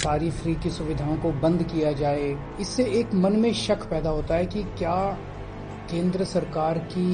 सारी 0.00 0.30
फ्री 0.30 0.54
की 0.54 0.70
सुविधाओं 0.70 1.16
को 1.16 1.30
बंद 1.40 1.62
किया 1.62 1.92
जाए 1.92 2.28
इससे 2.60 2.84
एक 2.98 3.14
मन 3.14 3.32
में 3.40 3.52
शक 3.54 3.82
पैदा 3.90 4.10
होता 4.10 4.34
है 4.34 4.46
कि 4.46 4.62
क्या 4.78 4.96
केंद्र 5.90 6.24
सरकार 6.24 6.78
की 6.92 7.06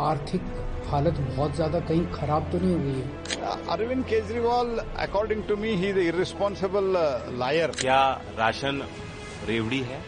आर्थिक 0.00 0.42
हालत 0.88 1.18
बहुत 1.20 1.54
ज़्यादा 1.54 1.80
कहीं 1.80 2.04
खराब 2.12 2.50
तो 2.52 2.58
नहीं 2.58 2.74
हुई 2.74 2.92
है? 2.92 3.08
Arvind 3.70 4.04
Kejriwal 4.04 4.68
according 4.98 5.42
to 5.48 5.56
me 5.56 5.74
he 5.76 5.90
irresponsible 6.06 6.92
liar 7.38 7.70
क्या 7.80 8.00
राशन 8.38 8.82
रेवड़ी 9.48 9.80
है? 9.90 10.00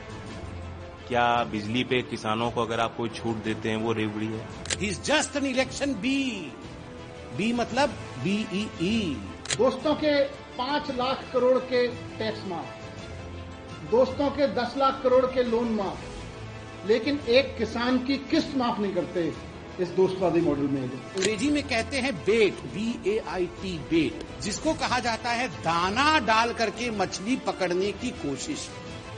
क्या 1.09 1.27
बिजली 1.53 1.83
पे 1.85 2.01
किसानों 2.11 2.51
को 2.51 2.63
अगर 2.63 2.81
आप 2.81 2.97
कोई 2.97 3.09
छूट 3.17 3.43
देते 3.45 3.71
हैं 3.71 3.83
वो 3.85 3.93
रेवड़ी 3.93 4.27
है? 4.27 4.47
Is 4.89 5.01
just 5.03 5.37
an 5.37 5.47
election 5.47 5.95
B 6.03 6.21
B 7.37 7.53
मतलब 7.53 7.99
बीईई 8.25 8.97
दोस्तों 9.59 9.95
के 9.95 10.15
पाँच 10.59 10.91
लाख 10.91 11.25
करोड़ 11.33 11.59
के 11.71 11.87
टैक्स 12.19 12.47
माफ़। 12.47 12.81
दोस्तों 13.91 14.31
के 14.31 14.47
दस 14.55 14.75
लाख 14.79 15.01
करोड़ 15.03 15.25
के 15.27 15.43
लोन 15.43 15.69
माफ़। 15.75 16.11
लेकिन 16.89 17.19
एक 17.29 17.57
किसान 17.59 17.99
की 17.99 18.17
किस्त 18.31 18.57
माफ़ 18.57 18.81
नहीं 18.81 18.95
करते 18.95 19.33
इस 19.81 19.89
दोस्तवादी 19.89 20.41
मॉडल 20.41 20.67
में 20.69 20.81
अंग्रेज़ी 20.83 21.51
में 21.51 21.63
कहते 21.63 21.97
हैं 21.97 22.15
बेट 22.17 22.61
बी 22.75 22.89
ए 23.07 23.19
आई 23.29 23.47
टी 23.61 23.77
बेट 23.91 24.25
जिसको 24.43 24.73
कहा 24.75 24.99
जाता 25.01 25.31
है 25.31 25.49
दाना 25.59 26.19
डाल 26.27 26.53
करके 26.53 26.91
मछली 26.91 27.37
पकड़ने 27.47 27.93
की 27.93 28.11
कोशिश। 28.19 28.69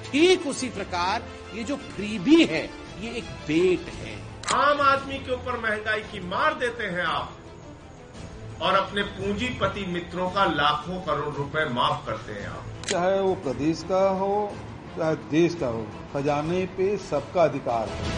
ठीक 0.06 0.46
उसी 0.46 0.68
प्रकार 0.68 1.22
ये 1.54 1.64
जो 1.64 1.76
फ्रीबी 1.76 2.44
है 2.44 2.64
ये 3.00 3.10
एक 3.10 3.30
बेट 3.48 3.88
है। 3.94 4.14
आम 4.54 4.80
आदमी 4.80 5.18
के 5.18 5.32
ऊपर 5.32 5.58
महँगाई 5.60 6.00
की 6.12 6.20
मार 6.28 6.54
देते 6.54 6.84
हैं 6.86 7.04
आप। 7.04 7.36
और 8.62 8.74
अपने 8.74 9.02
पूंजीपति 9.02 9.84
मित्रों 9.86 10.28
का 10.30 10.44
लाखों 10.44 11.00
करोड़ 11.00 11.34
रुपए 11.34 11.64
माफ़ 11.70 12.06
करते 12.06 12.32
हैं 12.32 12.48
आप। 12.48 12.86
चाहे 12.86 13.20
वो 13.20 13.34
प्रदेश 13.34 13.82
का 13.82 14.08
हो 14.10 14.52
चाहे 14.96 15.14
देश 15.30 15.54
का 15.54 15.66
हो 15.66 15.86
खजाने 16.12 16.64
पे 16.76 16.96
सबका 16.96 17.42
अधिकार 17.42 17.88
है। 17.88 18.12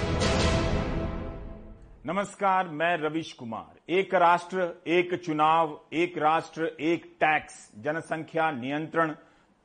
नमस्कार 2.07 2.69
मैं 2.69 2.97
रविश 2.97 3.33
कुमार। 3.33 3.93
एक 3.93 4.15
राष्ट्र 4.15 4.69
एक 4.87 5.15
चुनाव 5.25 5.79
एक 5.93 6.19
राष्ट्र 6.19 6.67
एक 6.81 7.05
टैक्स 7.21 7.55
जनसंख्या 7.79 8.51
नियंत्रण 8.51 9.15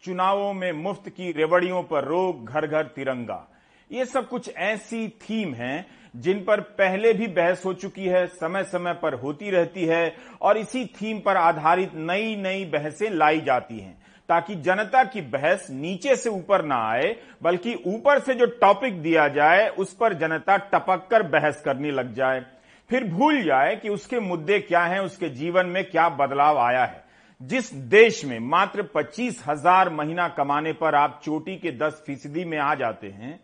चुनावों 0.03 0.53
में 0.53 0.71
मुफ़्त 0.73 1.09
की 1.09 1.31
रेवड़ियों 1.31 1.83
पर 1.83 2.05
रोक 2.05 2.49
घर 2.49 2.67
घर 2.67 2.83
तिरंगा। 2.85 3.47
ये 3.91 4.05
सब 4.05 4.27
कुछ 4.29 4.49
ऐसी 4.49 5.07
थीम 5.21 5.53
हैं 5.53 5.85
जिन 6.13 6.43
पर 6.43 6.61
पहले 6.77 7.13
भी 7.13 7.27
बहस 7.27 7.65
हो 7.65 7.73
चुकी 7.73 8.05
है 8.05 8.25
समय 8.27 8.63
समय 8.63 8.93
पर 8.93 9.13
होती 9.13 9.49
रहती 9.51 9.85
है 9.85 10.13
और 10.41 10.57
इसी 10.57 10.85
थीम 10.95 11.19
पर 11.19 11.37
आधारित 11.37 11.91
नई 11.95 12.35
नई 12.35 12.65
बहसें 12.65 13.09
लाई 13.09 13.41
जाती 13.41 13.79
हैं, 13.79 13.97
ताकि 14.29 14.55
जनता 14.55 15.03
की 15.03 15.21
बहस 15.21 15.67
नीचे 15.71 16.15
से 16.15 16.29
ऊपर 16.29 16.65
ना 16.65 16.75
आए, 16.89 17.15
बल्कि 17.43 17.73
ऊपर 17.87 18.19
से 18.19 18.33
जो 18.33 18.45
टॉपिक 18.61 19.01
दिया 19.01 19.27
जाए, 19.27 19.67
उस 19.69 19.93
पर 19.93 20.13
जनता 20.13 20.57
टपक 20.57 21.07
कर 21.11 21.23
बहस 21.29 21.61
करने 21.61 21.91
लग 21.91 22.13
जाए। 22.13 22.45
फिर 22.89 23.03
भूल 23.03 23.41
जाए 23.43 23.75
कि 23.75 23.89
उसके 23.89 24.19
मुद्दे 24.19 24.59
क्या 24.59 24.83
हैं, 24.83 24.99
उसके 24.99 25.29
जीवन 25.29 25.65
में 25.65 25.83
क्या 25.83 26.07
बदलाव 26.09 26.57
आया 26.57 26.83
है। 26.85 27.03
जिस 27.41 27.73
देश 27.73 28.23
में 28.25 28.39
मात्र 28.39 28.83
पच्चीस 28.95 29.43
हज़ार 29.47 29.89
महीना 29.89 30.27
कमाने 30.27 30.73
पर 30.73 30.95
आप 30.95 31.19
चोटी 31.23 31.55
के 31.55 31.71
दस 31.77 32.03
फ़ीसदी 32.05 32.45
में 32.45 32.57
आ 32.57 32.73
जाते 32.75 33.07
हैं 33.07 33.39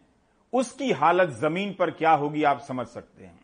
उसकी 0.54 0.92
हालत 0.92 1.30
ज़मीन 1.30 1.74
पर 1.74 1.92
क्या 1.92 2.12
होगी 2.12 2.44
आप 2.44 2.60
समझ 2.60 2.86
सकते 2.88 3.24
हैं। 3.24 3.40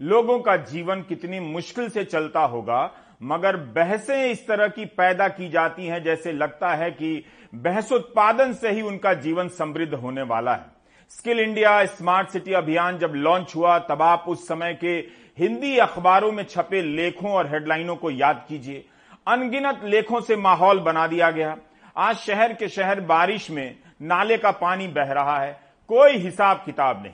लोगों 0.00 0.38
का 0.38 0.56
जीवन 0.56 1.02
कितनी 1.02 1.40
मुश्किल 1.40 1.88
से 1.88 2.04
चलता 2.04 2.40
होगा, 2.40 2.90
मगर 3.22 3.56
बहसें 3.56 4.30
इस 4.30 4.46
तरह 4.46 4.68
की 4.68 4.84
पैदा 4.84 5.28
की 5.28 5.48
जाती 5.48 5.86
हैं 5.86 6.02
जैसे 6.02 6.32
लगता 6.32 6.74
है 6.74 6.90
कि 6.90 7.24
बहस 7.54 7.92
उत्पादन 7.92 8.52
से 8.52 8.70
ही 8.70 8.82
उनका 8.82 9.14
जीवन 9.14 9.48
समृद्ध 9.48 9.94
होने 9.94 10.22
वाला 10.22 10.54
है। 10.54 10.66
स्किल 11.10 11.40
इंडिया 11.40 11.84
स्मार्ट 11.84 12.28
सिटी 12.28 12.52
अभियान 12.52 12.98
जब 12.98 13.12
लॉन्च 13.14 13.56
हुआ, 13.56 13.78
तब 13.78 14.02
आप 14.02 14.24
उस 14.28 14.46
समय 14.48 14.74
के 14.74 14.96
हिंदी 15.38 15.76
अखबारों 15.78 16.32
में 16.32 16.44
छपे 16.44 16.82
लेखों 16.82 17.30
और 17.30 17.46
हेडलाइनों 17.46 17.96
को 17.96 18.10
याद 18.10 18.44
कीजिए। 18.48 18.84
अनगिनत 19.26 19.80
लेखों 19.84 20.20
से 20.20 20.36
माहौल 20.36 20.80
बना 20.80 21.06
दिया 21.06 21.30
गया। 21.30 21.56
आज 21.96 22.16
शहर 22.16 22.52
के 22.52 22.68
शहर 22.68 23.00
बारिश 23.00 23.50
में 23.50 23.76
नाले 24.02 24.36
का 24.38 24.50
पानी 24.50 24.88
बह 24.88 25.12
रहा 25.12 25.38
है। 25.38 25.69
कोई 25.90 26.16
हिसाब 26.16 26.62
किताब 26.66 27.02
नहीं। 27.02 27.12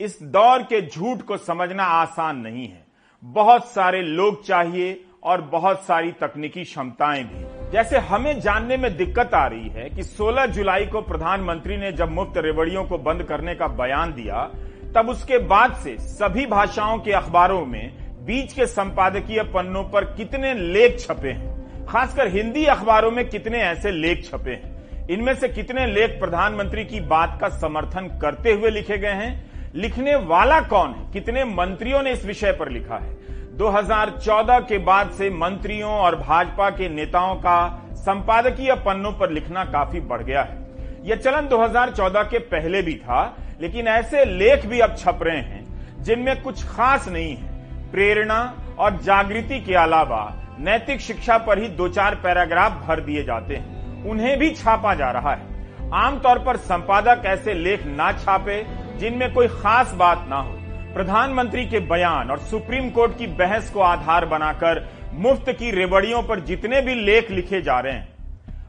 इस 0.00 0.18
दौर 0.22 0.62
के 0.62 0.86
झूठ 0.86 1.22
को 1.22 1.36
समझना 1.36 1.84
आसान 1.84 2.36
नहीं 2.36 2.68
है। 2.68 2.84
बहुत 3.24 3.68
सारे 3.68 4.02
लोग 4.02 4.44
चाहिए 4.44 5.04
और 5.22 5.40
बहुत 5.40 5.82
सारी 5.82 6.12
तकनीकी 6.12 6.64
क्षमताएँ 6.64 7.24
भी। 7.24 7.70
जैसे 7.70 7.98
हमें 7.98 8.40
जानने 8.40 8.76
में 8.76 8.96
दिक्कत 8.96 9.34
आ 9.34 9.46
रही 9.46 9.68
है 9.68 9.90
कि 9.90 10.02
16 10.02 10.46
जुलाई 10.46 10.86
को 10.86 11.00
प्रधानमंत्री 11.00 11.76
ने 11.76 11.92
जब 11.92 12.10
मुफ़्त 12.10 12.32
रेवड़ियों 12.36 12.84
को 12.84 12.98
बंद 12.98 13.22
करने 13.22 13.54
का 13.54 13.66
बयान 13.66 14.12
दिया, 14.12 14.50
तब 14.94 15.08
उसके 15.08 15.38
बाद 15.38 15.74
से 15.74 15.98
सभी 15.98 16.46
भाषाओं 16.46 16.98
के 16.98 17.12
अखबारों 17.12 17.66
में 17.66 17.92
बीच 18.26 18.52
के 18.52 18.66
संपादकीय 18.66 19.42
पन्नों 19.42 19.84
पर 19.84 20.04
कितने 20.04 20.54
लेख 20.54 21.00
छपे 21.00 21.28
हैं। 21.28 21.86
खासकर 21.86 22.28
हिंदी 22.28 22.64
अखबारों 22.64 23.10
में 23.10 23.28
कितने 23.28 23.58
ऐसे 23.58 23.90
लेख 23.90 24.24
छपे 24.24 24.50
हैं। 24.50 24.71
इनमें 25.12 25.34
से 25.34 25.48
कितने 25.48 25.86
लेख 25.86 26.10
प्रधानमंत्री 26.10 26.84
की 26.84 27.00
बात 27.00 27.38
का 27.40 27.48
समर्थन 27.48 28.18
करते 28.22 28.52
हुए 28.52 28.70
लिखे 28.70 28.98
गए 28.98 29.08
हैं? 29.08 29.50
लिखने 29.74 30.16
वाला 30.16 30.60
कौन 30.60 30.90
है? 30.90 31.12
कितने 31.12 31.44
मंत्रियों 31.44 32.02
ने 32.02 32.12
इस 32.12 32.24
विषय 32.24 32.52
पर 32.52 32.68
लिखा 32.68 32.96
है? 32.96 33.16
2014 33.56 34.58
के 34.58 34.78
बाद 34.78 35.10
से 35.10 35.30
मंत्रियों 35.30 35.90
और 35.90 36.16
भाजपा 36.16 36.70
के 36.70 36.88
नेताओं 36.88 37.34
का 37.34 37.82
संपादकीय 37.92 38.74
पन्नों 38.74 39.12
पर 39.12 39.30
लिखना 39.30 39.64
काफ़ी 39.64 40.00
बढ़ 40.00 40.22
गया 40.22 40.42
है। 40.42 40.66
यह 41.04 41.16
चलन 41.16 41.48
2014 41.48 42.22
के 42.22 42.38
पहले 42.38 42.82
भी 42.82 42.94
था, 42.94 43.36
लेकिन 43.60 43.88
ऐसे 43.88 44.24
लेख 44.24 44.66
भी 44.66 44.80
अब 44.80 44.96
छप 44.96 45.18
रहे 45.22 45.38
हैं, 45.38 45.86
जिनमें 46.02 46.42
कुछ 46.42 46.64
खास 46.64 47.08
नहीं 47.08 47.36
है। 47.36 47.52
प्रेरणा 47.90 48.54
और 48.78 48.96
जागृति 49.02 49.60
के 49.60 49.74
अलावा 49.74 50.34
नैतिक 50.58 51.00
शिक्षा 51.00 51.38
पर 51.38 51.58
ही 51.58 51.68
दो 51.68 51.88
चार 51.88 52.14
पैराग्राफ 52.14 52.72
भर 52.72 53.00
दिए 53.00 53.24
जाते 53.24 53.56
हैं। 53.56 53.81
उन्हें 54.04 54.38
भी 54.38 54.50
छापा 54.52 54.94
जा 54.94 55.10
रहा 55.10 55.34
है। 55.34 55.50
आमतौर 55.96 56.38
पर 56.38 56.56
संपादक 56.58 57.22
ऐसे 57.26 57.54
लेख 57.54 57.84
ना 57.86 58.12
छापे, 58.14 58.62
जिनमें 58.98 59.32
कोई 59.34 59.48
खास 59.50 59.92
बात 59.94 60.26
ना 60.28 60.36
हो। 60.36 60.58
प्रधानमंत्री 60.94 61.64
के 61.66 61.80
बयान 61.88 62.30
और 62.30 62.38
सुप्रीम 62.40 62.88
कोर्ट 62.90 63.16
की 63.18 63.26
बहस 63.34 63.70
को 63.70 63.80
आधार 63.80 64.26
बनाकर 64.26 64.86
मुफ़्त 65.14 65.50
की 65.50 65.70
रेबड़ियों 65.70 66.22
पर 66.22 66.40
जितने 66.40 66.80
भी 66.80 66.94
लेख 66.96 67.30
लिखे 67.30 67.60
जा 67.62 67.78
रहे 67.80 67.92
हैं, 67.92 68.08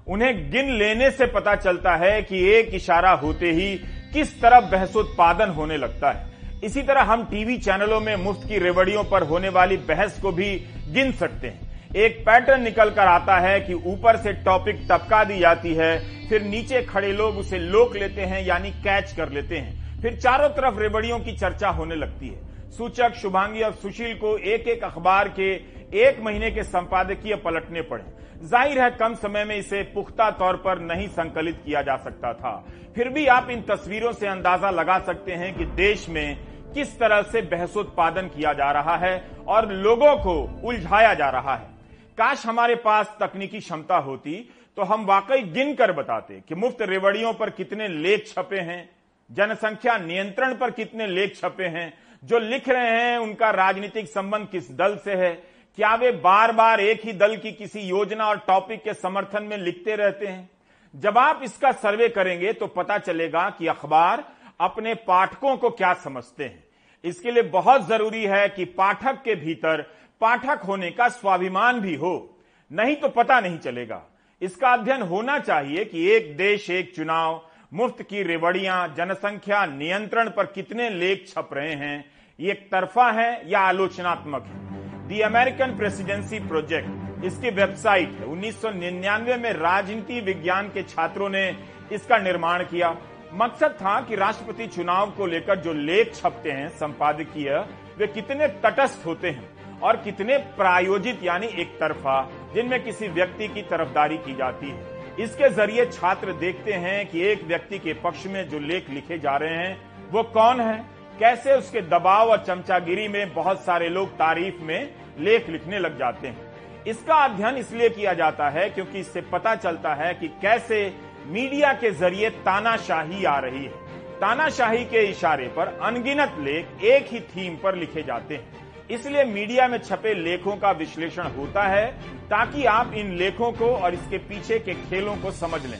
उन्हें 0.07 0.51
गिन 0.51 0.71
लेने 0.73 1.09
से 1.11 1.25
पता 1.27 1.55
चलता 1.55 1.95
है 1.95 2.21
कि 2.21 2.45
एक 2.50 2.73
इशारा 2.73 3.11
होते 3.13 3.51
ही 3.51 3.75
किस 4.13 4.39
तरह 4.41 4.59
बहसोत्पादन 4.61 5.50
होने 5.50 5.77
लगता 5.77 6.11
है। 6.11 6.31
इसी 6.63 6.81
तरह 6.81 7.01
हम 7.03 7.23
टीवी 7.25 7.57
चैनलों 7.57 8.00
में 8.00 8.15
मुफ़्त 8.15 8.47
की 8.50 8.57
रेवड़ियों 8.59 9.03
पर 9.03 9.23
होने 9.23 9.50
वाली 9.50 9.77
बहस 9.85 10.19
को 10.21 10.31
भी 10.31 10.55
गिन 10.89 11.11
सकते 11.11 11.47
हैं। 11.47 11.62
एक 11.95 12.17
पैटर्न 12.25 12.61
निकल 12.63 12.89
कर 12.89 13.07
आता 13.07 13.37
है 13.39 13.59
कि 13.61 13.73
ऊपर 13.73 14.17
से 14.17 14.31
टॉपिक 14.43 14.79
टपका 14.89 15.23
दी 15.23 15.37
जाती 15.39 15.73
है, 15.73 16.27
फिर 16.29 16.41
नीचे 16.43 16.81
खड़े 16.83 17.11
लोग 17.13 17.37
उसे 17.37 17.57
लोक 17.59 17.95
लेते 17.95 18.21
हैं, 18.21 18.41
यानी 18.41 18.69
कैच 18.83 19.11
कर 19.11 19.29
लेते 19.29 19.57
हैं। 19.57 20.01
फिर 20.01 20.15
चारों 20.15 20.47
तरफ़ 20.51 20.79
रेबड़ियों 20.79 21.19
की 21.19 21.35
चर्चा 21.37 21.69
होने 21.69 21.95
लगती 21.95 22.27
है। 22.27 22.71
सूचक 22.71 23.13
शुभांगी 23.13 23.61
और 23.61 23.73
सुशील 23.73 24.13
को 24.15 24.35
एक 24.37 24.67
एक 24.67 24.83
अखबार 24.83 25.27
के 25.29 25.51
एक 25.99 26.19
महीने 26.23 26.49
के 26.51 26.63
संपादकीय 26.63 27.35
पलटने 27.35 27.81
पड़े। 27.81 28.03
ज़ाहिर 28.43 28.79
है 28.81 28.89
कम 28.91 29.15
समय 29.15 29.43
में 29.45 29.55
इसे 29.55 29.81
पुख्ता 29.93 30.29
तौर 30.31 30.55
पर 30.55 30.79
नहीं 30.81 31.07
संकलित 31.09 31.61
किया 31.65 31.81
जा 31.81 31.95
सकता 31.97 32.33
था। 32.33 32.55
फिर 32.95 33.09
भी 33.09 33.25
आप 33.27 33.49
इन 33.49 33.61
तस्वीरों 33.61 34.11
से 34.13 34.27
अंदाज़ा 34.27 34.69
लगा 34.71 34.97
सकते 35.01 35.31
हैं 35.33 35.53
कि 35.57 35.65
देश 35.75 36.07
में 36.09 36.37
किस 36.73 36.97
तरह 36.99 37.21
से 37.21 37.41
बहसोत्पादन 37.51 38.27
किया 38.27 38.53
जा 38.53 38.71
रहा 38.71 38.95
है 38.97 39.15
और 39.47 39.71
लोगों 39.73 40.15
को 40.17 40.35
उलझाया 40.63 41.13
जा 41.13 41.29
रहा 41.29 41.55
है। 41.55 41.71
काश 42.18 42.46
हमारे 42.46 42.75
पास 42.75 43.16
तकनीकी 43.19 43.59
क्षमता 43.59 43.97
होती 44.00 44.35
तो 44.78 44.84
हम 44.84 45.06
वाकई 45.06 45.41
गिन 45.53 45.74
कर 45.75 45.91
बताते 45.91 46.40
कि 46.47 46.56
मुफ़्त 46.56 46.81
रेवड़ियों 46.81 47.33
पर 47.33 47.50
कितने 47.50 47.88
लेख 47.88 48.27
छपे 48.27 48.60
हैं, 48.60 48.89
जनसंख्या 49.30 49.98
नियंत्रण 49.98 50.54
पर 50.54 50.71
कितने 50.71 51.07
लेख 51.07 51.36
छपे 51.36 51.63
हैं, 51.65 51.94
जो 52.24 52.39
लिख 52.39 52.69
रहे 52.69 52.89
हैं, 52.92 53.18
उनका 53.18 53.50
राजनीतिक 53.51 54.07
संबंध 54.07 54.48
किस 54.48 54.71
दल 54.71 54.98
से 54.98 55.15
है, 55.15 55.33
क्या 55.77 55.94
वे 55.95 56.12
बार 56.13 56.51
बार 56.51 56.80
एक 56.81 57.06
ही 57.06 57.13
दल 57.13 57.36
की 57.38 57.51
किसी 57.51 57.80
योजना 57.80 58.27
और 58.27 58.38
टॉपिक 58.48 58.83
के 58.83 58.94
समर्थन 58.94 59.44
में 59.44 59.57
लिखते 59.57 59.95
रहते 59.95 60.27
हैं? 60.27 60.50
जब 60.94 61.18
आप 61.18 61.39
इसका 61.44 61.71
सर्वे 61.71 62.09
करेंगे 62.09 62.54
तो 62.54 62.68
पता 62.68 62.98
चलेगा 62.98 63.50
कि 63.50 63.68
अखबार 63.68 64.24
अपने 64.59 64.94
पाठकों 64.98 65.56
को 65.57 65.69
क्या 65.71 65.94
समझते 65.94 66.44
हैं। 66.44 66.63
इसके 67.04 67.31
लिए 67.31 67.44
बहुत 67.44 67.88
ज़रूरी 67.88 68.24
है 68.24 68.48
कि 68.50 68.66
पाठक 68.68 69.21
के 69.24 69.36
भीतर 69.36 69.86
पाठक 70.23 70.61
होने 70.63 70.89
का 70.91 71.07
स्वाभिमान 71.09 71.79
भी 71.81 71.95
हो, 71.95 72.39
नहीं 72.71 72.95
तो 72.95 73.07
पता 73.09 73.39
नहीं 73.39 73.57
चलेगा। 73.59 74.01
इसका 74.41 74.71
अध्ययन 74.73 75.01
होना 75.01 75.37
चाहिए 75.39 75.83
कि 75.85 76.05
एक 76.11 76.35
देश, 76.37 76.69
एक 76.69 76.95
चुनाव, 76.95 77.41
मुफ़्त 77.73 78.01
की 78.01 78.23
रेवड़ियाँ, 78.23 78.87
जनसंख्या 78.97 79.65
नियंत्रण 79.65 80.29
पर 80.29 80.45
कितने 80.45 80.89
लेख 80.89 81.25
छप 81.27 81.49
रहे 81.53 81.73
हैं, 81.73 82.05
ये 82.39 82.51
एक 82.51 82.67
तरफा 82.71 83.11
है 83.11 83.49
या 83.49 83.59
आलोचनात्मक 83.61 84.45
है? 84.45 85.07
दी 85.07 85.19
अमेरिकन 85.21 85.75
प्रेसिडेंसी 85.77 86.39
प्रोजेक्ट 86.39 87.25
इसकी 87.25 87.49
वेबसाइट 87.51 88.11
है। 88.11 88.25
1999 88.25 89.37
में 89.37 89.51
राजनीति 89.53 90.19
विज्ञान 90.21 90.67
के 90.67 90.83
छात्रों 90.83 91.29
ने 91.29 91.45
इसका 91.91 92.17
निर्माण 92.17 92.63
किया। 92.63 92.95
मकसद 93.33 93.71
था 93.73 93.99
कि 94.01 94.15
राष्ट्रपति 94.15 94.67
चुनाव 94.67 95.11
को 95.11 95.25
लेकर 95.25 95.59
जो 95.59 95.73
लेख 95.73 96.13
छपते 96.15 96.51
हैं, 96.51 96.69
संपादकीय, 96.69 97.57
वे 97.97 98.07
कितने 98.07 98.47
तटस्थ 98.63 99.05
होते 99.05 99.29
हैं। 99.29 99.52
और 99.81 99.97
कितने 99.97 100.37
प्रायोजित 100.37 101.23
यानी 101.23 101.47
एक 101.47 101.77
तरफा, 101.79 102.21
जिनमें 102.53 102.83
किसी 102.83 103.07
व्यक्ति 103.07 103.47
की 103.47 103.61
तरफदारी 103.61 104.17
की 104.17 104.35
जाती 104.35 104.69
है। 104.69 104.91
इसके 105.19 105.49
ज़रिए 105.49 105.85
छात्र 105.85 106.33
देखते 106.33 106.73
हैं 106.73 107.05
कि 107.09 107.21
एक 107.21 107.43
व्यक्ति 107.43 107.79
के 107.79 107.93
पक्ष 107.93 108.25
में 108.25 108.47
जो 108.49 108.59
लेख 108.59 108.89
लिखे 108.89 109.19
जा 109.19 109.35
रहे 109.37 109.57
हैं, 109.57 109.77
वो 110.11 110.23
कौन 110.23 110.61
है? 110.61 110.77
कैसे 111.19 111.53
उसके 111.53 111.81
दबाव 111.81 112.29
और 112.29 112.43
चमचागिरी 112.43 113.07
में 113.07 113.33
बहुत 113.33 113.63
सारे 113.65 113.89
लोग 113.89 114.09
तारीफ़ 114.09 114.61
में 114.61 114.89
लेख 115.19 115.49
लिखने 115.49 115.79
लग 115.79 115.97
जाते 115.99 116.27
हैं। 116.27 116.51
इसका 116.87 117.15
अध्ययन 117.15 117.57
इसलिए 117.57 117.89
किया 117.89 118.13
जाता 118.13 118.49
है 118.49 118.69
क्योंकि 118.69 118.99
इससे 118.99 119.21
पता 119.21 119.55
चलता 119.55 119.93
है 119.93 120.13
कि 120.13 120.27
कैसे 120.41 120.93
मीडिया 121.27 121.73
के 121.73 121.91
ज़रिए 121.91 122.29
तानाशाही 122.29 123.23
आ 123.25 123.37
रही 123.39 123.63
है। 123.65 123.71
तानाशाही 124.19 124.85
के 124.85 125.01
इशारे 125.01 125.47
पर 125.47 125.67
अनगिनत 125.83 126.35
लेख 126.39 126.83
एक 126.83 127.07
ही 127.07 127.19
थीम 127.19 127.55
पर 127.55 127.75
लिखे 127.75 128.03
जाते 128.03 128.35
हैं। 128.35 128.62
इसलिए 128.91 129.24
मीडिया 129.24 129.68
में 129.68 129.77
छपे 129.77 130.13
लेखों 130.13 130.56
का 130.57 130.71
विश्लेषण 130.71 131.27
होता 131.30 131.63
है 131.63 131.85
ताकि 132.30 132.65
आप 132.65 132.94
इन 132.94 133.15
लेखों 133.18 133.51
को 133.51 133.68
और 133.68 133.94
इसके 133.94 134.18
पीछे 134.18 134.59
के 134.59 134.74
खेलों 134.74 135.15
को 135.18 135.31
समझ 135.31 135.65
लें। 135.65 135.80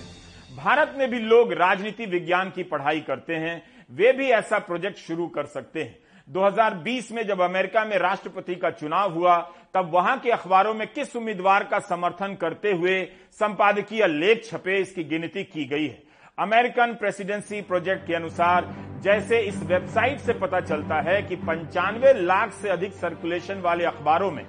भारत 0.56 0.94
में 0.98 1.10
भी 1.10 1.20
लोग 1.20 1.54
राजनीति 1.54 2.06
विज्ञान 2.06 2.50
की 2.50 2.64
पढ़ाई 2.64 3.00
करते 3.00 3.36
हैं, 3.36 3.62
वे 3.92 4.12
भी 4.12 4.30
ऐसा 4.30 4.60
प्रोजेक्ट 4.60 4.98
शुरू 4.98 5.28
कर 5.28 5.46
सकते 5.46 5.84
हैं। 5.84 5.98
2020 6.28 7.12
में 7.12 7.26
जब 7.28 7.42
अमेरिका 7.42 7.84
में 7.86 7.98
राष्ट्रपति 7.98 8.56
का 8.56 8.70
चुनाव 8.70 9.14
हुआ, 9.14 9.38
तब 9.74 9.90
वहाँ 9.94 10.18
के 10.20 10.32
अखबारों 10.32 10.74
में 10.74 10.88
किस 10.88 11.16
उम्मीदवार 11.16 11.64
का 11.64 11.80
समर्थन 11.80 12.36
करते 12.36 12.72
हुए 12.72 13.02
संपादकीय 13.32 14.08
लेख 14.08 14.46
छपे, 14.46 14.78
इसकी 14.78 15.04
गिनती 15.04 15.44
की 15.44 15.66
गई 15.66 15.88
है। 15.88 16.03
अमेरिकन 16.38 16.94
प्रेसिडेंसी 16.94 17.60
प्रोजेक्ट 17.62 18.06
के 18.08 18.14
अनुसार, 18.16 18.68
जैसे 19.02 19.40
इस 19.40 19.62
वेबसाइट 19.64 20.20
से 20.20 20.34
पता 20.34 20.60
चलता 20.62 21.00
है 21.02 21.22
कि 21.22 21.36
पंचानवे 21.36 22.14
लाख 22.16 22.54
से 22.54 22.70
अधिक 22.70 22.94
सर्कुलेशन 22.94 23.60
वाले 23.62 23.84
अखबारों 23.86 24.30
में, 24.32 24.44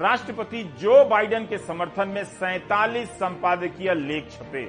राष्ट्रपति 0.00 0.62
जो 0.80 1.04
बाइडेन 1.04 1.46
के 1.46 1.58
समर्थन 1.58 2.08
में 2.08 2.22
सैतालीस 2.24 3.08
संपादकीय 3.10 3.94
लेख 3.96 4.30
छपे 4.30 4.64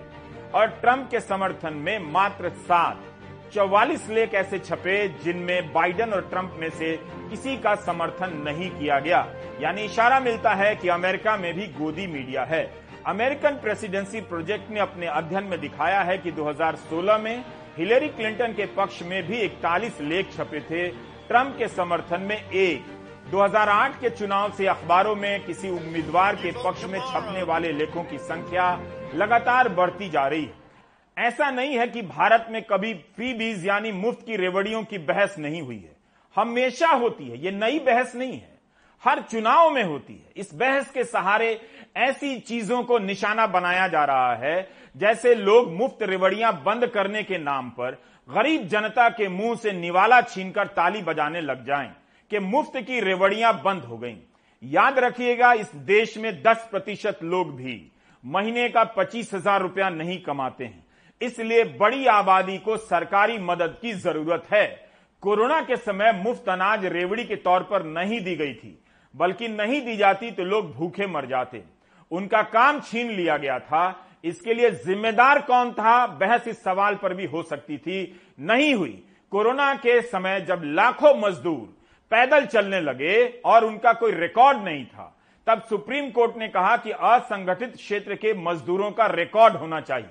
और 0.53 0.67
ट्रंप 0.81 1.07
के 1.11 1.19
समर्थन 1.19 1.73
में 1.75 2.11
मात्र 2.11 2.49
सात, 2.49 2.99
चौवालीस 3.53 4.09
लेख 4.09 4.33
ऐसे 4.33 4.59
छपे 4.59 5.07
जिनमें 5.23 5.71
बाइडेन 5.73 6.13
और 6.13 6.27
ट्रंप 6.29 6.57
में 6.59 6.69
से 6.69 6.95
किसी 7.29 7.57
का 7.57 7.75
समर्थन 7.77 8.37
नहीं 8.45 8.69
किया 8.71 8.99
गया। 8.99 9.25
यानी 9.61 9.85
इशारा 9.85 10.19
मिलता 10.19 10.53
है 10.55 10.75
कि 10.75 10.89
अमेरिका 10.89 11.37
में 11.37 11.53
भी 11.53 11.67
गोदी 11.79 12.07
मीडिया 12.09 12.43
है। 12.43 12.63
अमेरिकन 13.07 13.51
प्रेसिडेंसी 13.51 14.19
प्रोजेक्ट 14.21 14.69
ने 14.69 14.79
अपने 14.79 15.07
अध्ययन 15.07 15.43
में 15.43 15.59
दिखाया 15.61 16.01
है 16.01 16.17
कि 16.17 16.31
2016 16.31 17.17
में 17.17 17.43
हिलेरी 17.77 18.07
क्लिंटन 18.07 18.53
के 18.53 18.65
पक्ष 18.65 19.01
में 19.03 19.27
भी 19.27 19.37
इकतालीस 19.37 20.01
लेख 20.01 20.31
छपे 20.31 20.59
थे। 20.59 20.87
ट्रंप 21.27 21.55
के 21.57 21.67
समर्थन 21.67 22.21
में 22.21 22.49
एक। 22.49 22.83
2008 23.31 23.99
के 24.01 24.09
चुनाव 24.09 24.51
से 24.51 24.67
अखबारों 24.67 25.15
में 25.15 25.45
किसी 25.45 25.69
उम्मीदवार 25.69 26.35
के 26.35 26.51
पक्ष 26.51 26.83
में 26.83 26.99
छपने 26.99 27.43
वाले 27.43 27.71
लेखों 27.71 28.03
की 28.03 28.17
संख्या 28.17 28.69
लगातार 29.15 29.69
बढ़ती 29.69 30.09
जा 30.09 30.27
रही 30.27 30.45
है। 30.45 30.53
ऐसा 31.17 31.51
नहीं 31.51 31.77
है 31.77 31.87
कि 31.87 32.01
भारत 32.01 32.47
में 32.51 32.61
कभी 32.61 32.93
फ्री 32.93 33.33
बीज 33.33 33.67
यानी 33.67 33.91
मुफ़्त 33.91 34.25
की 34.25 34.35
रेवड़ियों 34.35 34.83
की 34.83 34.97
बहस 34.97 35.35
नहीं 35.39 35.61
हुई 35.61 35.77
है। 35.77 35.95
हमेशा 36.35 36.87
होती 36.87 37.29
है। 37.29 37.43
ये 37.43 37.51
नई 37.51 37.79
बहस 37.79 38.15
नहीं 38.15 38.33
है। 38.33 38.50
हर 39.03 39.21
चुनाव 39.21 39.69
में 39.69 39.83
होती 39.83 40.13
है। 40.13 40.31
इस 40.37 40.53
बहस 40.53 40.89
के 40.91 41.03
सहारे 41.03 41.59
ऐसी 41.99 42.39
चीज़ों 42.39 42.81
को 42.83 42.97
निशाना 42.99 43.45
बनाया 43.47 43.87
जा 43.87 44.03
रहा 44.05 44.33
है, 44.35 44.67
जैसे 44.95 45.33
लोग 45.35 45.71
मुफ़्त 45.71 46.03
रेवड़ियाँ 46.03 46.53
बंद 46.65 46.85
करने 46.87 47.23
के 47.23 47.37
नाम 47.37 47.69
पर 47.69 47.97
गरीब 48.29 48.67
जनता 48.67 49.07
के 49.09 49.27
मुँह 49.29 49.55
से 49.55 49.71
निवाला 49.71 50.21
छीनकर 50.23 50.67
ताली 50.67 51.01
बजाने 51.01 51.41
लग 51.41 51.65
जाएँ 51.65 51.89
कि 52.31 52.39
मुफ़्त 52.39 52.77
की 52.77 52.99
रेवड़ियाँ 52.99 53.53
बंद 53.63 53.83
हो 53.83 53.97
गईं। 53.97 54.17
याद 54.63 54.99
रखिएगा, 54.99 55.51
इस 55.53 55.75
देश 55.75 56.17
में 56.17 56.31
10 56.43 56.67
प्रतिशत 56.71 57.19
लोग 57.23 57.55
भी 57.55 57.91
महीने 58.23 58.67
का 58.69 58.83
पच्चीस 58.93 59.33
हज़ार 59.33 59.61
रुपया 59.61 59.89
नहीं 59.89 60.21
कमाते 60.21 60.63
हैं। 60.63 60.83
इसलिए 61.21 61.63
बड़ी 61.79 62.05
आबादी 62.07 62.57
को 62.57 62.77
सरकारी 62.77 63.37
मदद 63.39 63.77
की 63.81 63.93
ज़रूरत 63.93 64.47
है। 64.53 64.65
कोरोना 65.23 65.59
के 65.61 65.75
समय 65.77 66.11
मुफ़्त 66.15 66.49
अनाज 66.49 66.85
रेवड़ी 66.85 67.23
के 67.23 67.35
तौर 67.37 67.63
पर 67.63 67.83
नहीं 67.85 68.19
दी 68.21 68.35
गई 68.35 68.53
थी। 68.53 68.77
बल्कि 69.15 69.47
नहीं 69.47 69.81
दी 69.81 69.95
जाती 69.97 70.31
तो 70.31 70.43
लोग 70.43 70.73
भूखे 70.73 71.07
मर 71.07 71.25
जाते। 71.25 71.63
उनका 72.11 72.41
काम 72.41 72.79
छीन 72.79 73.11
लिया 73.11 73.37
गया 73.37 73.59
था। 73.59 74.07
इसके 74.23 74.53
लिए 74.53 74.71
जिम्मेदार 74.71 75.41
कौन 75.41 75.71
था? 75.71 76.07
बहस 76.07 76.47
इस 76.47 76.63
सवाल 76.63 76.95
पर 76.95 77.13
भी 77.13 77.25
हो 77.25 77.43
सकती 77.43 77.77
थी। 77.77 78.21
नहीं 78.39 78.73
हुई। 78.75 79.03
कोरोना 79.31 79.73
के 79.75 80.01
समय 80.01 80.41
जब 80.41 80.61
लाखों 80.63 81.13
मजदूर 81.15 81.77
पैदल 82.11 82.45
चलने 82.45 82.81
लगे 82.81 83.41
और 83.45 83.65
उनका 83.65 83.93
कोई 83.93 84.11
रिकॉर्ड 84.11 84.63
नहीं 84.63 84.85
था, 84.85 85.17
तब 85.47 85.61
सुप्रीम 85.61 86.09
कोर्ट 86.11 86.37
ने 86.37 86.47
कहा 86.47 86.77
कि 86.77 86.91
असंगठित 86.91 87.75
क्षेत्र 87.75 88.15
के 88.15 88.33
मजदूरों 88.33 88.91
का 88.91 89.05
रिकॉर्ड 89.07 89.55
होना 89.55 89.81
चाहिए। 89.81 90.09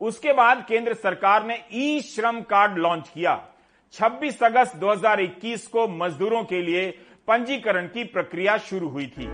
उसके 0.00 0.32
बाद 0.32 0.64
केंद्र 0.68 0.94
सरकार 0.94 1.44
ने 1.46 1.64
ई 1.72 2.00
श्रम 2.00 2.40
कार्ड 2.40 2.78
लॉन्च 2.78 3.08
किया। 3.08 3.48
26 3.92 4.42
अगस्त 4.42 4.76
2021 4.76 5.66
को 5.66 5.88
मजदूरों 5.88 6.44
के 6.44 6.62
लिए 6.62 6.98
पंजीकरण 7.28 7.86
की 7.86 8.04
प्रक्रिया 8.04 8.56
शुरू 8.56 8.88
हुई 8.88 9.06
थी। 9.06 9.24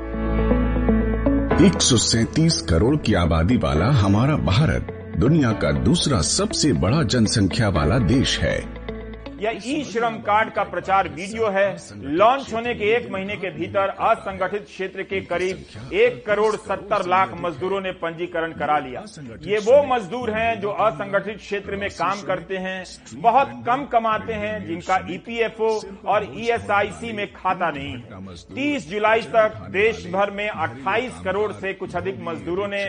एक 1.67 1.79
करोड़ 2.61 2.97
की 2.97 3.15
आबादी 3.15 3.57
वाला 3.57 3.87
हमारा 3.87 4.37
भारत 4.37 5.15
दुनिया 5.19 5.53
का 5.53 5.73
दूसरा 5.73 6.21
सबसे 6.21 6.73
बड़ा 6.73 7.03
जनसंख्या 7.03 7.69
वाला 7.69 7.99
देश 7.99 8.39
है। 8.41 8.78
यह 9.41 9.59
ई 9.67 9.83
श्रम 9.85 10.15
कार्ड 10.21 10.51
का 10.53 10.63
प्रचार 10.65 11.09
वीडियो 11.09 11.49
है, 11.49 11.67
लॉन्च 11.97 12.53
होने 12.55 12.73
के 12.75 12.85
एक 12.95 13.09
महीने 13.11 13.35
के 13.37 13.51
भीतर 13.51 13.89
असंगठित 13.89 14.65
क्षेत्र 14.65 15.03
के 15.03 15.21
करीब 15.23 15.93
एक 15.95 16.25
करोड़ 16.27 16.55
सत्तर 16.57 17.05
लाख 17.07 17.35
मजदूरों 17.41 17.81
ने 17.81 17.93
पंजीकरण 18.01 18.53
करा 18.55 18.79
लिया। 18.79 19.05
ये 19.45 19.59
वो 19.61 19.83
मजदूर 19.87 20.31
हैं 20.31 20.61
जो 20.61 20.71
असंगठित 20.87 21.37
क्षेत्र 21.39 21.77
में 21.77 21.89
काम 21.91 22.23
करते 22.23 22.57
हैं, 22.57 22.85
बहुत 23.17 23.53
कम 23.67 23.85
कमाते 23.93 24.33
हैं, 24.35 24.65
जिनका 24.67 24.99
ईपीएफओ 25.11 25.71
और 26.07 26.27
ईएसआईसी 26.37 27.13
में 27.13 27.27
खाता 27.33 27.71
नहीं 27.71 27.93
है। 27.93 28.35
तीस 28.55 28.89
जुलाई 28.91 29.23
तक 29.29 29.61
देश 29.73 30.05
भर 30.13 30.31
में 30.33 30.49
अट्ठाईस 30.49 31.21
करोड़ 31.25 31.51
से 31.53 31.73
कुछ 31.75 31.97
अधिक 31.97 32.21
मजदूरों 32.23 32.69
ने 32.69 32.85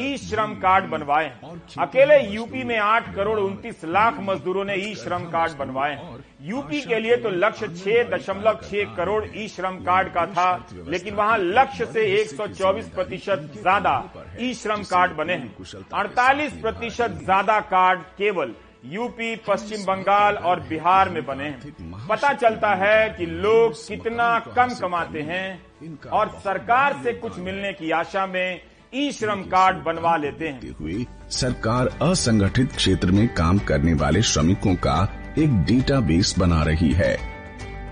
ई 0.00 0.16
श्रम 0.18 0.54
कार्ड 0.60 0.90
बनवाए 0.90 1.32
अकेले 1.80 2.20
यूपी 2.26 2.64
में 2.64 2.78
आठ 2.80 3.14
करोड़ 3.16 3.38
उनतीस 3.40 3.84
लाख 3.86 4.20
मजदूरों 4.22 4.64
ने 4.64 4.74
ई 4.82 4.94
श्रम 4.96 5.24
कार्ड 5.30 5.58
बनवाए 5.58 5.92
हैं। 5.94 6.18
यूपी 6.42 6.80
के 6.82 6.98
लिए 7.00 7.16
तो 7.18 7.30
लक्ष्य 7.32 7.68
छह 7.70 8.02
दशमलव 8.10 8.60
छह 8.64 8.94
करोड़ 8.96 9.24
ई 9.26 9.46
श्रम 9.48 9.78
कार्ड 9.84 10.08
का 10.14 10.26
था 10.28 10.50
लेकिन 10.88 11.14
वहाँ 11.14 11.38
लक्ष्य 11.38 11.86
से 11.86 12.06
124 12.16 12.88
प्रतिशत 12.94 13.50
ज़्यादा 13.56 13.96
ई 14.40 14.52
श्रम 14.54 14.82
कार्ड 14.86 15.16
बने 15.16 15.34
हैं। 15.34 15.54
48 15.94 16.60
प्रतिशत 16.62 17.18
ज़्यादा 17.24 17.58
कार्ड 17.70 18.00
केवल 18.18 18.54
यूपी 18.86 19.34
पश्चिम 19.46 19.84
बंगाल 19.84 20.34
और 20.38 20.60
बिहार 20.68 21.08
में 21.10 21.24
बने 21.26 21.44
हैं। 21.44 22.06
पता 22.08 22.32
चलता 22.34 22.74
है 22.76 23.08
कि 23.10 23.26
लोग 23.26 23.74
कितना 23.78 24.38
कम 24.48 24.74
कमाते 24.80 25.20
हैं 25.22 26.08
और 26.10 26.28
सरकार 26.40 27.00
से 27.04 27.12
कुछ 27.14 27.38
मिलने 27.40 27.72
की 27.72 27.90
आशा 27.92 28.26
में 28.26 28.60
ई 28.94 29.10
श्रम 29.12 29.42
कार्ड 29.52 29.76
बनवा 29.84 30.16
लेते 30.16 30.48
हैं। 30.48 30.74
हुए 30.74 31.04
सरकार 31.32 31.88
असंगठित 32.02 32.72
क्षेत्र 32.72 33.10
में 33.10 33.26
काम 33.34 33.58
करने 33.68 33.94
वाले 33.96 34.22
श्रमिकों 34.24 34.74
का 34.78 34.96
एक 35.38 35.54
डेटाबेस 35.64 36.34
बना 36.38 36.62
रही 36.62 36.90
है। 36.92 37.16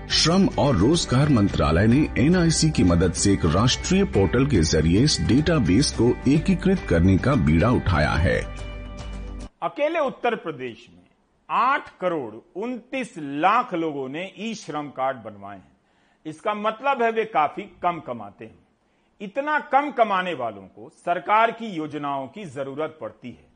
श्रम 0.09 0.47
और 0.59 0.75
रोज़गार 0.75 1.29
मंत्रालय 1.29 1.87
ने 1.87 1.97
एनआईसी 2.19 2.69
की 2.71 2.83
मदद 2.83 3.13
से 3.13 3.31
एक 3.33 3.45
राष्ट्रीय 3.45 4.03
पोर्टल 4.13 4.45
के 4.45 4.61
ज़रिए 4.63 5.01
इस 5.03 5.17
डेटाबेस 5.21 5.91
को 5.91 6.07
एकीकृत 6.31 6.85
करने 6.89 7.17
का 7.17 7.33
बीड़ा 7.45 7.71
उठाया 7.71 8.11
है। 8.17 8.37
अकेले 9.63 9.99
उत्तर 9.99 10.35
प्रदेश 10.35 10.87
में 10.91 11.03
आठ 11.49 11.89
करोड़ 12.01 12.33
उनतीस 12.59 13.13
लाख 13.17 13.73
लोगों 13.73 14.07
ने 14.09 14.23
ई 14.39 14.53
श्रम 14.55 14.89
कार्ड 14.91 15.17
बनवाए 15.17 15.57
हैं। 15.57 15.71
इसका 16.25 16.53
मतलब 16.53 17.03
है 17.03 17.11
वे 17.11 17.25
काफ़ी 17.25 17.63
कम 17.83 17.99
कमाते 17.99 18.45
हैं। 18.45 18.59
इतना 19.21 19.59
कम 19.71 19.91
कमाने 19.91 20.33
वालों 20.35 20.61
को 20.61 20.89
सरकार 20.97 21.51
की 21.51 21.67
योजनाओं 21.67 22.27
की 22.27 22.45
ज़रूरत 22.47 22.97
पड़ती 23.01 23.29
है। 23.29 23.51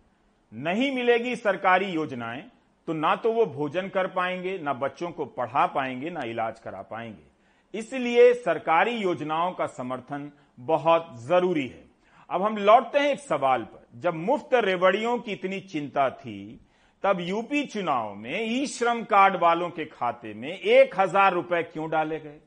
नहीं 0.51 0.91
मिलेगी 0.91 1.35
सरकारी 1.37 1.85
योजनाएँ 1.85 2.43
तो 2.87 2.93
ना 2.93 3.15
तो 3.15 3.31
वो 3.31 3.45
भोजन 3.45 3.87
कर 3.87 4.07
पाएँगे, 4.07 4.57
ना 4.57 4.73
बच्चों 4.73 5.09
को 5.11 5.25
पढ़ा 5.27 5.65
पाएँगे, 5.67 6.09
ना 6.09 6.21
इलाज 6.23 6.59
करा 6.59 6.81
पाएँगे। 6.81 7.79
इसलिए 7.79 8.33
सरकारी 8.33 8.91
योजनाओं 8.91 9.51
का 9.51 9.65
समर्थन 9.67 10.31
बहुत 10.59 11.09
ज़रूरी 11.19 11.67
है। 11.67 11.85
अब 12.29 12.41
हम 12.41 12.57
लौटते 12.57 12.99
हैं 12.99 13.11
एक 13.11 13.19
सवाल 13.19 13.63
पर। 13.63 13.85
जब 14.01 14.15
मुफ़्त 14.15 14.53
रेवड़ियों 14.55 15.17
की 15.17 15.31
इतनी 15.31 15.59
चिंता 15.59 16.09
थी, 16.09 16.59
तब 17.03 17.17
यूपी 17.21 17.65
चुनाव 17.65 18.13
में 18.15 18.41
ई 18.41 18.65
श्रम 18.67 19.03
कार्ड 19.03 19.35
वालों 19.35 19.69
के 19.69 19.85
खाते 19.85 20.33
में 20.33 20.49
एक 20.49 20.99
हज़ार 20.99 21.33
रुपए 21.33 21.61
क्यों 21.63 21.89
डाले 21.89 22.19
गए? 22.19 22.39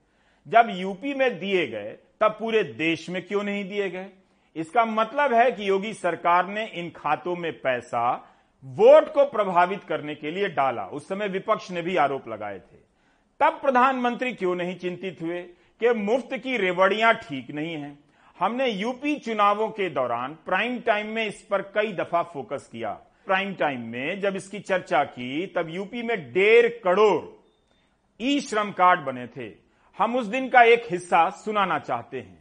जब 0.46 0.68
यूपी 0.70 1.14
में 1.14 1.38
दिए 1.38 1.66
गए, 1.66 1.96
तब 2.20 2.36
पूरे 2.40 2.62
देश 2.64 3.08
में 3.10 3.22
क्यों 3.26 3.42
नहीं 3.42 3.64
दिए 3.68 3.90
गए? 3.90 4.06
इसका 4.56 4.84
मतलब 4.84 5.32
है 5.32 5.50
कि 5.52 5.68
योगी 5.68 5.92
सरकार 5.94 6.46
ने 6.46 6.66
इन 6.66 6.90
खातों 6.96 7.36
में 7.36 7.52
पैसा 7.52 8.02
वोट 8.64 9.12
को 9.12 9.24
प्रभावित 9.24 9.84
करने 9.84 10.14
के 10.14 10.30
लिए 10.30 10.48
डाला। 10.48 10.84
उस 10.84 11.08
समय 11.08 11.28
विपक्ष 11.28 11.70
ने 11.70 11.82
भी 11.82 11.96
आरोप 11.96 12.28
लगाए 12.28 12.58
थे। 12.58 12.78
तब 13.40 13.58
प्रधानमंत्री 13.62 14.32
क्यों 14.32 14.54
नहीं 14.54 14.76
चिंतित 14.76 15.22
हुए 15.22 15.42
कि 15.80 15.92
मुफ़्त 15.92 16.36
की 16.36 16.56
रेवड़ियाँ 16.56 17.14
ठीक 17.14 17.50
नहीं 17.50 17.74
है? 17.74 17.98
हमने 18.38 18.68
यूपी 18.68 19.14
चुनावों 19.14 19.68
के 19.68 19.88
दौरान 19.90 20.36
प्राइम 20.46 20.78
टाइम 20.80 21.06
में 21.06 21.26
इस 21.26 21.42
पर 21.50 21.62
कई 21.62 21.92
दफ़ा 21.92 22.22
फोकस 22.22 22.68
किया। 22.72 22.90
प्राइम 23.26 23.54
टाइम 23.54 23.80
में 23.80 24.20
जब 24.20 24.36
इसकी 24.36 24.58
चर्चा 24.58 25.04
की, 25.04 25.46
तब 25.46 25.68
यूपी 25.70 26.02
में 26.02 26.32
डेढ़ 26.32 26.66
करोड़ 26.66 27.22
ई 28.20 28.40
श्रम 28.40 28.70
कार्ड 28.70 29.00
बने 29.00 29.26
थे। 29.26 29.52
हम 29.98 30.16
उस 30.16 30.26
दिन 30.26 30.48
का 30.48 30.62
एक 30.62 30.86
हिस्सा 30.90 31.28
सुनाना 31.30 31.78
चाहते 31.78 32.18
हैं। 32.18 32.38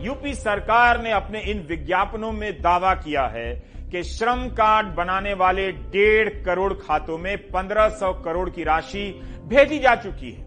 यूपी 0.00 0.34
सरकार 0.34 1.00
ने 1.02 1.10
अपने 1.10 1.40
इन 1.40 1.60
विज्ञापनों 1.60 2.32
में 2.32 2.62
दावा 2.62 2.94
किया 2.94 3.26
है 3.26 3.77
कि 3.90 4.02
श्रम 4.02 4.48
कार्ड 4.54 4.86
बनाने 4.94 5.32
वाले 5.34 5.70
डेढ़ 5.92 6.28
करोड़ 6.44 6.72
खातों 6.76 7.18
में 7.18 7.36
1500 7.48 8.12
करोड़ 8.24 8.48
की 8.50 8.64
राशि 8.64 9.04
भेजी 9.44 9.78
जा 9.78 9.94
चुकी 9.96 10.30
है। 10.30 10.46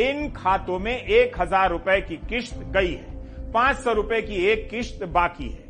इन 0.00 0.28
खातों 0.32 0.78
में 0.78 0.96
एक 0.96 1.40
हज़ार 1.40 1.70
रुपए 1.70 2.00
की 2.00 2.16
किश्त 2.28 2.58
गई 2.74 2.92
है। 2.92 3.52
पाँच 3.52 3.76
सौ 3.76 3.92
रुपये 3.92 4.20
की 4.22 4.44
एक 4.46 4.68
किश्त 4.70 5.04
बाकी 5.10 5.48
है। 5.48 5.62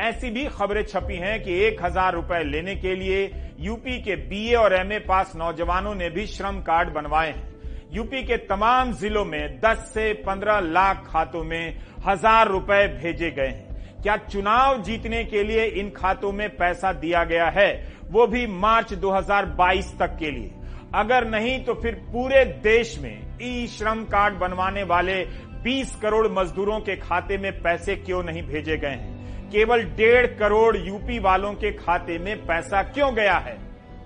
ऐसी 0.00 0.30
भी 0.30 0.44
खबरें 0.48 0.82
छपी 0.84 1.16
हैं 1.16 1.42
कि 1.42 1.58
एक 1.64 1.82
हज़ार 1.84 2.14
रुपए 2.14 2.42
लेने 2.44 2.74
के 2.76 2.94
लिए 2.96 3.24
यूपी 3.60 3.98
के 4.02 4.16
बीए 4.28 4.54
और 4.54 4.74
एमए 4.74 4.98
पास 4.98 5.32
नौजवानों 5.36 5.94
ने 5.94 6.08
भी 6.10 6.26
श्रम 6.26 6.60
कार्ड 6.60 6.92
बनवाए 6.92 7.30
हैं। 7.30 7.50
यूपी 7.92 8.22
के 8.22 8.36
तमाम 8.46 8.92
जिलों 8.92 9.24
में 9.24 9.60
10 9.60 9.84
से 9.94 10.12
15 10.24 10.60
लाख 10.62 11.04
खातों 11.06 11.42
में 11.44 11.78
हज़ार 12.06 12.48
रुपए 12.48 12.86
भेजे 12.94 13.30
गए 13.30 13.46
हैं। 13.46 13.71
क्या 14.02 14.16
चुनाव 14.16 14.82
जीतने 14.82 15.24
के 15.24 15.42
लिए 15.44 15.64
इन 15.64 15.90
खातों 15.90 16.32
में 16.32 16.56
पैसा 16.56 16.92
दिया 16.92 17.24
गया 17.24 17.48
है? 17.48 17.92
वो 18.10 18.26
भी 18.26 18.46
मार्च 18.46 18.94
2022 18.94 19.98
तक 19.98 20.16
के 20.18 20.30
लिए। 20.30 20.50
अगर 20.94 21.28
नहीं 21.28 21.64
तो 21.64 21.74
फिर 21.74 21.94
पूरे 21.94 22.44
देश 22.44 22.98
में 22.98 23.38
ई 23.42 23.66
श्रम 23.66 24.04
कार्ड 24.04 24.34
बनवाने 24.34 24.82
वाले 24.82 25.24
20 25.64 25.96
करोड़ 25.96 26.28
मजदूरों 26.28 26.80
के 26.80 26.96
खाते 26.96 27.38
में 27.38 27.62
पैसे 27.62 27.96
क्यों 27.96 28.22
नहीं 28.22 28.42
भेजे 28.42 28.76
गए 28.76 28.88
हैं? 28.88 29.22
केवल 29.50 29.82
डेढ़ 29.82 30.26
करोड़ 30.26 30.76
यूपी 30.76 31.18
वालों 31.18 31.52
के 31.54 31.72
खाते 31.72 32.18
में 32.18 32.46
पैसा 32.46 32.82
क्यों 32.82 33.14
गया 33.14 33.38
है? 33.38 33.58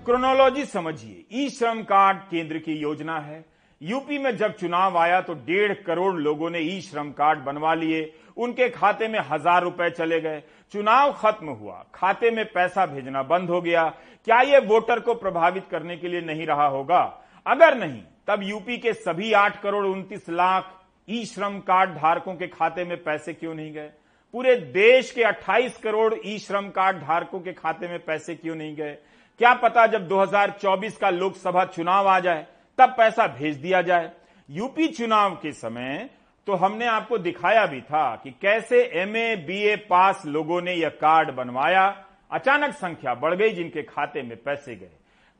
क्रोनोलॉजी 0.05 0.65
समझिए 0.65 1.43
ई 1.43 1.49
श्रम 1.49 1.81
कार्ड 1.81 2.17
केंद्र 2.17 2.57
की 2.57 2.73
योजना 2.73 3.19
है। 3.19 3.56
यूपी 3.81 4.17
में 4.17 4.35
जब 4.37 4.55
चुनाव 4.57 4.97
आया 4.97 5.19
तो 5.21 5.33
डेढ़ 5.47 5.73
करोड़ 5.85 6.13
लोगों 6.15 6.49
ने 6.49 6.59
ई 6.59 6.79
श्रम 6.81 7.11
कार्ड 7.11 7.39
बनवा 7.39 7.73
लिए। 7.73 8.13
उनके 8.37 8.69
खाते 8.69 9.07
में 9.07 9.19
हज़ार 9.29 9.63
रुपए 9.63 9.89
चले 9.89 10.19
गए। 10.21 10.41
चुनाव 10.73 11.11
खत्म 11.13 11.49
हुआ। 11.49 11.85
खाते 11.95 12.31
में 12.31 12.43
पैसा 12.45 12.85
भेजना 12.85 13.23
बंद 13.23 13.49
हो 13.49 13.61
गया। 13.61 13.87
क्या 14.27 14.39
ये 14.41 14.59
वोटर 14.59 14.99
को 14.99 15.13
प्रभावित 15.13 15.67
करने 15.71 15.97
के 15.97 16.07
लिए 16.07 16.21
नहीं 16.21 16.45
रहा 16.45 16.65
होगा? 16.67 17.01
अगर 17.45 17.77
नहीं, 17.77 18.01
तब 18.27 18.43
यूपी 18.43 18.77
के 18.77 18.93
सभी 18.93 19.31
आठ 19.33 19.61
करोड़ 19.61 19.85
उनतीस 19.85 20.29
लाख 20.29 20.73
ई 21.07 21.23
श्रम 21.25 21.59
कार्ड 21.59 21.95
धारकों 21.95 22.35
के 22.35 22.47
खाते 22.47 22.83
में 22.83 22.97
पैसे 23.03 23.33
क्यों 23.33 23.53
नहीं 23.55 23.71
गए? 23.73 23.89
पूरे 24.33 24.55
देश 24.55 25.11
के 25.11 25.23
28 25.23 25.77
करोड़ 25.77 26.13
ई 26.25 26.37
श्रम 26.39 26.69
कार्ड 26.69 26.97
धारकों 26.97 27.39
के 27.39 27.53
खाते 27.53 27.87
में 27.87 27.99
पैसे 27.99 28.35
क्यों 28.35 28.55
नहीं 28.55 28.75
गए? 28.75 28.97
क्या 29.39 29.53
पता 29.53 29.85
जब 29.87 30.07
2024 30.07 30.97
का 30.97 31.09
लोकसभा 31.09 31.65
चुनाव 31.65 32.07
आ 32.07 32.19
जाए 32.19 32.45
तब 32.77 32.93
पैसा 32.97 33.27
भेज 33.29 33.55
दिया 33.57 33.81
जाए। 33.81 34.11
यूपी 34.49 34.87
चुनाव 34.87 35.35
के 35.35 35.51
समय 35.53 36.09
तो 36.47 36.55
हमने 36.55 36.85
आपको 36.85 37.17
दिखाया 37.17 37.65
भी 37.65 37.79
था 37.81 38.15
कि 38.15 38.31
कैसे 38.41 38.83
एमए 38.95 39.35
बीए 39.37 39.75
पास 39.85 40.23
लोगों 40.25 40.61
ने 40.61 40.73
यह 40.73 40.89
कार्ड 41.01 41.31
बनवाया। 41.31 41.87
अचानक 42.31 42.73
संख्या 42.73 43.13
बढ़ 43.15 43.35
गई, 43.35 43.49
जिनके 43.49 43.81
खाते 43.83 44.21
में 44.21 44.35
पैसे 44.37 44.75
गए। 44.75 44.89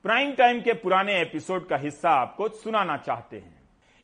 प्राइम 0.05 0.31
टाइम 0.31 0.59
के 0.61 0.73
पुराने 0.73 1.19
एपिसोड 1.21 1.67
का 1.67 1.77
हिस्सा 1.77 2.09
आपको 2.11 2.47
सुनाना 2.49 2.97
चाहते 2.97 3.37
हैं। 3.37 3.55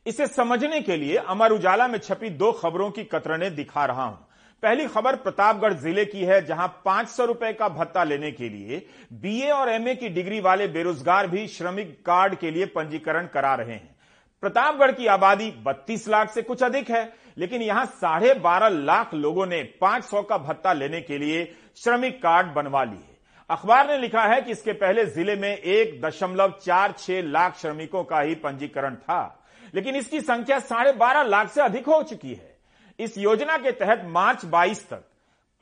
इसे 0.06 0.26
समझने 0.26 0.80
के 0.80 0.96
लिए 0.96 1.16
अमर 1.18 1.52
उजाला 1.52 1.88
में 1.88 1.98
छपी 1.98 2.30
दो 2.30 2.52
खबरों 2.52 2.90
की 2.90 3.04
कतरने 3.04 3.50
दिखा 3.50 3.84
रहा 3.84 4.04
हूँ। 4.04 4.26
पहली 4.64 4.86
खबर 4.86 5.16
प्रतापगढ़ 5.16 5.72
ज़िले 5.74 6.04
की 6.04 6.20
है, 6.20 6.40
जहाँ 6.42 6.66
पाँच 6.84 7.08
सौ 7.08 7.24
रुपए 7.24 7.52
का 7.52 7.68
भत्ता 7.70 8.04
लेने 8.04 8.30
के 8.32 8.48
लिए 8.48 8.80
बीए 9.14 9.50
और 9.50 9.68
एमए 9.70 9.94
की 9.94 10.08
डिग्री 10.10 10.38
वाले 10.40 10.68
बेरोजगार 10.68 11.26
भी 11.26 11.46
श्रमिक 11.48 11.90
कार्ड 12.06 12.34
के 12.36 12.50
लिए 12.50 12.66
पंजीकरण 12.68 13.26
करा 13.34 13.54
रहे 13.54 13.72
हैं। 13.72 13.96
प्रतापगढ़ 14.42 14.92
की 14.92 15.06
आबादी 15.08 15.50
32 15.64 16.08
लाख 16.08 16.30
से 16.30 16.42
कुछ 16.42 16.62
अधिक 16.62 16.90
है, 16.90 17.12
लेकिन 17.38 17.62
यहाँ 17.62 17.84
साढ़े 17.86 18.32
बारह 18.36 18.68
लाख 18.68 19.12
लोगों 19.16 19.46
ने 19.46 19.62
पाँच 19.80 20.04
सौ 20.04 20.22
का 20.22 20.38
भत्ता 20.38 20.72
लेने 20.72 21.00
के 21.02 21.18
लिए 21.18 21.44
श्रमिक 21.78 22.16
कार्ड 22.18 22.54
बनवा 22.54 22.84
लिए। 22.84 23.16
अखबार 23.50 23.86
ने 23.88 23.98
लिखा 23.98 24.22
है 24.24 24.40
कि 24.40 24.52
इसके 24.52 24.72
पहले 24.74 25.04
ज़िले 25.06 25.36
में 25.36 25.48
एक 25.50 26.00
दशमलव 26.02 26.58
चार 26.62 26.94
छह 26.98 27.22
लाख 27.28 27.58
श्रमिकों 27.58 28.04
का 28.04 28.20
ही 28.20 28.34
पंजीकरण 28.36 28.94
था, 28.96 29.44
लेकिन 29.74 29.96
इसकी 29.96 30.20
संख्या 30.22 30.58
साढ़े 30.60 30.92
बारह 30.94 31.22
लाख 31.24 31.50
से 31.50 31.62
अधिक 31.62 31.88
हो 31.88 32.02
चुकी 32.04 32.32
है। 32.32 32.53
इस 32.98 33.18
योजना 33.18 33.56
के 33.58 33.70
तहत 33.72 34.02
मार्च 34.06 34.44
22 34.46 34.82
तक 34.88 35.04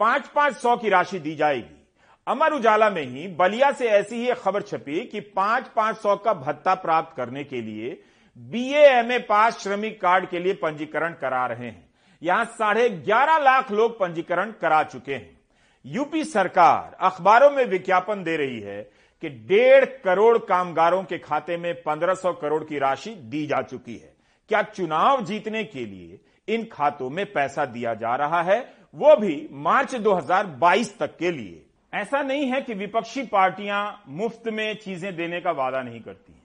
पाँच 0.00 0.26
पाँच 0.26 0.56
सौ 0.56 0.76
की 0.76 0.88
राशि 0.88 1.18
दी 1.18 1.34
जाएगी। 1.34 1.78
अमर 2.26 2.52
उजाला 2.52 2.88
में 2.90 3.02
ही 3.02 3.26
बलिया 3.28 3.70
से 3.72 3.88
ऐसी 3.88 4.16
ही 4.16 4.32
खबर 4.34 4.62
छपी 4.62 5.04
कि 5.04 5.20
पाँच 5.36 5.68
पाँच 5.76 5.96
सौ 5.96 6.16
का 6.16 6.34
भत्ता 6.34 6.74
प्राप्त 6.74 7.16
करने 7.16 7.44
के 7.44 7.60
लिए 7.60 7.90
बीए 8.36 9.18
पास 9.18 9.58
श्रमिक 9.58 10.00
कार्ड 10.00 10.28
के 10.28 10.38
लिए 10.38 10.52
पंजीकरण 10.54 11.12
करा 11.12 11.46
रहे 11.46 11.66
हैं। 11.66 11.90
यहाँ 12.22 12.44
साढ़े 12.44 12.88
ग्यारह 12.88 13.38
लाख 13.38 13.70
लोग 13.72 13.98
पंजीकरण 13.98 14.52
करा 14.60 14.82
चुके 14.82 15.14
हैं। 15.14 15.40
यूपी 15.84 16.24
सरकार 16.24 16.96
अखबारों 17.00 17.50
में 17.50 17.64
विज्ञापन 17.64 18.22
दे 18.22 18.36
रही 18.36 18.60
है 18.60 18.82
कि 19.22 19.28
डेढ़ 19.28 19.84
करोड़ 20.04 20.36
कामगारों 20.38 21.02
के 21.04 21.18
खाते 21.18 21.56
में 21.56 21.74
पंद्रह 21.82 22.14
सौ 22.14 22.32
करोड़ 22.32 22.62
की 22.64 22.78
राशि 22.78 23.14
दी 23.14 23.46
जा 23.46 23.60
चुकी 23.62 23.96
है। 23.96 24.14
क्या 24.50 24.62
चुनाव 24.62 25.24
जीतने 25.24 25.64
के 25.64 25.84
लिए 25.86 26.20
इन 26.48 26.68
खातों 26.72 27.10
में 27.10 27.32
पैसा 27.32 27.64
दिया 27.64 27.94
जा 27.94 28.16
रहा 28.16 28.42
है, 28.42 28.74
वो 28.94 29.16
भी 29.16 29.48
मार्च 29.52 29.94
2022 29.94 30.98
तक 30.98 31.16
के 31.16 31.30
लिए। 31.30 31.66
ऐसा 31.94 32.22
नहीं 32.22 32.46
है 32.46 32.62
कि 32.62 32.74
विपक्षी 32.74 33.22
पार्टियाँ 33.22 34.02
मुफ़्त 34.08 34.48
में 34.48 34.74
चीज़ें 34.74 35.16
देने 35.16 35.40
का 35.40 35.50
वादा 35.50 35.82
नहीं 35.82 36.00
करती 36.00 36.32
हैं। 36.32 36.42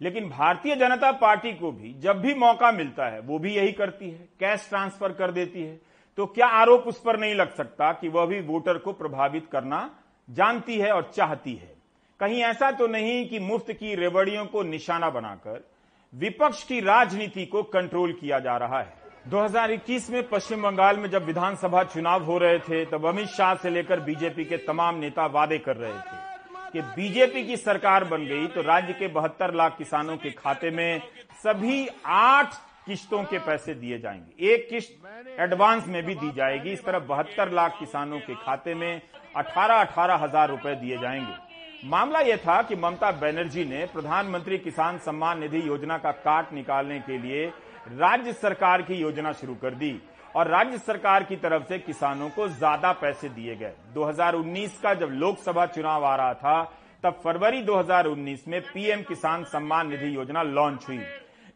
लेकिन 0.00 0.28
भारतीय 0.28 0.76
जनता 0.76 1.12
पार्टी 1.12 1.52
को 1.52 1.72
भी 1.72 1.94
जब 2.00 2.20
भी 2.20 2.34
मौका 2.34 2.72
मिलता 2.72 3.06
है, 3.06 3.20
वो 3.20 3.38
भी 3.38 3.54
यही 3.54 3.72
करती 3.72 4.10
है, 4.10 4.28
कैश 4.40 4.66
ट्रांसफ़र 4.68 5.12
कर 5.12 5.30
देती 5.30 5.62
है। 5.62 5.80
तो 6.16 6.26
क्या 6.26 6.46
आरोप 6.46 6.82
उस 6.82 7.00
पर 7.00 7.18
नहीं 7.18 7.34
लग 7.34 7.54
सकता 7.54 7.92
कि 7.92 8.08
वह 8.08 8.26
भी 8.26 8.40
वोटर 8.40 8.78
को 8.78 8.92
प्रभावित 8.92 9.46
करना 9.52 9.98
जानती 10.30 10.78
है 10.78 10.92
और 10.92 11.12
चाहती 11.14 11.54
है। 11.54 11.74
कहीं 12.20 12.42
ऐसा 12.42 12.70
तो 12.70 12.86
नहीं 12.86 13.28
कि 13.28 13.38
मुफ़्त 13.38 13.72
की 13.72 13.94
रेवड़ियों 13.94 14.46
को 14.46 14.62
निशाना 14.62 15.10
बनाकर 15.10 15.70
विपक्ष 16.14 16.64
की 16.64 16.80
राजनीति 16.80 17.46
को 17.46 17.62
कंट्रोल 17.62 18.12
किया 18.12 18.38
जा 18.38 18.56
रहा 18.56 18.80
है। 18.80 19.03
2021 19.24 20.08
में 20.10 20.28
पश्चिम 20.28 20.62
बंगाल 20.62 20.96
में 20.96 21.08
जब 21.10 21.24
विधानसभा 21.26 21.82
चुनाव 21.84 22.24
हो 22.24 22.36
रहे 22.38 22.58
थे, 22.58 22.84
तब 22.84 23.06
अमित 23.06 23.28
शाह 23.28 23.54
से 23.54 23.70
लेकर 23.70 24.00
बीजेपी 24.00 24.44
के 24.44 24.56
तमाम 24.56 24.98
नेता 24.98 25.26
वादे 25.26 25.58
कर 25.58 25.76
रहे 25.76 25.92
थे 25.92 26.72
कि 26.72 26.80
बीजेपी 26.96 27.44
की 27.46 27.56
सरकार 27.56 28.04
बन 28.04 28.26
गई 28.26 28.46
तो 28.46 28.62
राज्य 28.62 28.92
के 28.92 29.08
बहत्तर 29.08 29.54
लाख 29.54 29.76
किसानों 29.78 30.16
के 30.16 30.30
खाते 30.32 30.70
में 30.70 31.00
सभी 31.44 31.86
आठ 32.06 32.54
किश्तों 32.86 33.22
के 33.24 33.38
पैसे 33.38 33.74
दिए 33.74 33.98
जाएँगे। 33.98 34.46
एक 34.46 34.68
किश्त 34.70 35.38
एडवांस 35.40 35.86
में 35.88 36.02
भी 36.06 36.14
दी 36.14 36.30
जाएगी। 36.32 36.72
इस 36.72 36.84
तरह 36.84 36.98
बहत्तर 37.08 37.52
लाख 37.52 37.78
किसानों 37.78 38.18
के 38.20 38.34
खाते 38.36 38.74
में 38.74 39.00
अठारह 39.36 39.74
अठारह 39.76 40.24
हज़ार 40.24 40.50
रुपए 40.50 40.74
दिए 40.76 40.98
जाएँगे। 40.98 41.88
मामला 41.88 42.20
यह 42.20 42.36
था 42.36 42.60
कि 42.62 42.76
ममता 42.76 43.10
बनर्जी 43.12 43.64
ने 43.64 43.84
प्रधानमंत्री 43.86 44.58
किसान 44.58 44.98
सम्मान 44.98 45.40
निधि 45.40 45.68
योजना 45.68 45.98
का 45.98 46.10
काट 46.22 46.52
निकालने 46.52 46.98
के 47.00 47.18
लिए 47.18 47.50
राज्य 47.86 48.32
सरकार 48.32 48.82
की 48.82 48.94
योजना 48.94 49.32
शुरू 49.32 49.54
कर 49.54 49.74
दी 49.74 50.00
और 50.36 50.48
राज्य 50.48 50.78
सरकार 50.78 51.22
की 51.24 51.36
तरफ़ 51.36 51.64
से 51.64 51.78
किसानों 51.78 52.28
को 52.30 52.46
ज़्यादा 52.48 52.92
पैसे 52.92 53.28
दिए 53.28 53.56
गए। 53.56 53.72
2019 53.94 54.78
का 54.82 54.94
जब 54.94 55.10
लोकसभा 55.12 55.66
चुनाव 55.66 56.04
आ 56.04 56.14
रहा 56.16 56.34
था, 56.34 56.62
तब 57.04 57.20
फरवरी 57.24 57.62
2019 57.62 58.46
में 58.48 58.60
पीएम 58.62 59.02
किसान 59.02 59.44
सम्मान 59.44 59.88
निधि 59.88 60.14
योजना 60.16 60.42
लॉन्च 60.42 60.88
हुई। 60.88 61.00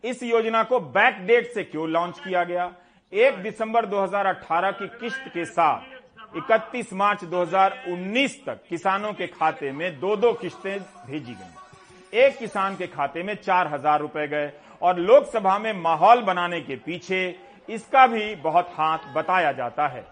इस 0.05 0.23
योजना 0.23 0.63
को 0.63 0.81
बैक 0.81 1.27
डेट 1.27 1.51
से 1.55 1.65
क्यों 1.65 1.89
लॉन्च 1.89 2.19
किया 2.19 2.45
गया? 2.45 2.71
एक 3.13 3.43
दिसंबर 3.43 3.87
2018 3.87 4.71
की 4.71 4.89
किश्त 4.91 5.31
के 5.35 5.45
साथ 5.47 6.37
31 6.37 6.93
मार्च 6.93 7.25
2019 7.25 8.37
तक 8.47 8.63
किसानों 8.69 9.13
के 9.13 9.27
खाते 9.29 9.73
में 9.73 9.99
दो 10.01 10.17
दो 10.17 10.33
किश्तें 10.33 10.79
भेजी 10.79 11.33
गई। 11.33 12.19
एक 12.19 12.39
किसान 12.39 12.77
के 12.77 12.87
खाते 12.87 13.23
में 13.23 13.35
चार 13.37 13.67
हज़ार 13.67 14.01
रुपए 14.01 14.27
गए 14.29 14.53
और 14.81 14.99
लोकसभा 14.99 15.59
में 15.59 15.73
माहौल 15.75 16.23
बनाने 16.23 16.61
के 16.61 16.77
पीछे 16.79 17.21
इसका 17.69 18.07
भी 18.07 18.35
बहुत 18.37 18.69
हाथ 18.73 19.13
बताया 19.15 19.53
जाता 19.53 19.87
है। 19.89 20.07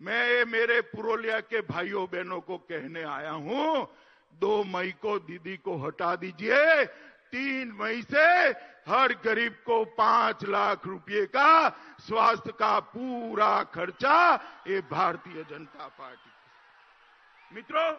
मैं 0.00 0.44
मेरे 0.46 0.80
पुरोलिया 0.86 1.38
के 1.42 1.60
भाइयों 1.62 2.06
बहनों 2.06 2.40
को 2.40 2.56
कहने 2.58 3.02
आया 3.04 3.30
हूँ, 3.30 3.86
दो 4.34 4.62
मई 4.66 4.90
को 5.02 5.18
दीदी 5.20 5.56
को 5.58 5.76
हटा 5.78 6.14
दीजिए, 6.16 6.84
तीन 7.32 7.72
मई 7.80 8.02
से 8.02 8.26
हर 8.88 9.12
गरीब 9.24 9.52
को 9.66 9.84
पाँच 9.96 10.44
लाख 10.44 10.86
रुपए 10.86 11.24
का 11.26 11.68
स्वास्थ्य 12.00 12.52
का 12.52 12.78
पूरा 12.88 13.62
खर्चा 13.74 14.34
ये 14.68 14.80
भारतीय 14.90 15.44
जनता 15.50 15.86
पार्टी 15.88 17.54
मित्रों, 17.54 17.90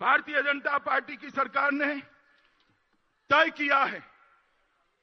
भारतीय 0.00 0.42
जनता 0.42 0.78
पार्टी 0.80 1.16
की 1.16 1.30
सरकार 1.30 1.72
ने 1.72 1.94
तय 3.32 3.50
किया 3.50 3.82
है 3.84 4.02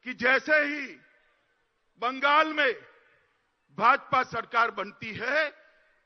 कि 0.05 0.13
जैसे 0.13 0.55
ही 0.55 0.86
बंगाल 2.01 2.53
में 2.53 2.71
भाजपा 3.77 4.21
सरकार 4.24 4.71
बनती 4.71 5.13
है, 5.13 5.48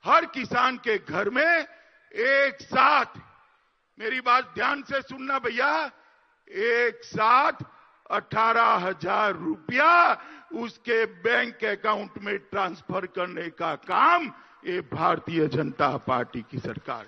हर 0.03 0.25
किसान 0.25 0.77
के 0.77 0.97
घर 0.97 1.29
में 1.29 1.43
एक 1.43 2.61
साथ, 2.61 3.17
मेरी 3.97 4.21
बात 4.21 4.53
ध्यान 4.55 4.81
से 4.83 5.01
सुनना 5.01 5.39
भैया, 5.39 5.91
एक 6.47 7.03
साथ 7.03 7.63
अठारह 8.11 8.71
हज़ार 8.87 9.33
रुपया 9.33 9.91
उसके 10.61 11.05
बैंक 11.23 11.63
अकाउंट 11.65 12.17
में 12.21 12.37
ट्रांसफ़र 12.39 13.05
करने 13.15 13.49
का 13.49 13.73
काम 13.83 14.31
ये 14.65 14.79
भारतीय 14.91 15.47
जनता 15.47 15.95
पार्टी 16.07 16.41
की 16.51 16.59
सरकार 16.59 17.05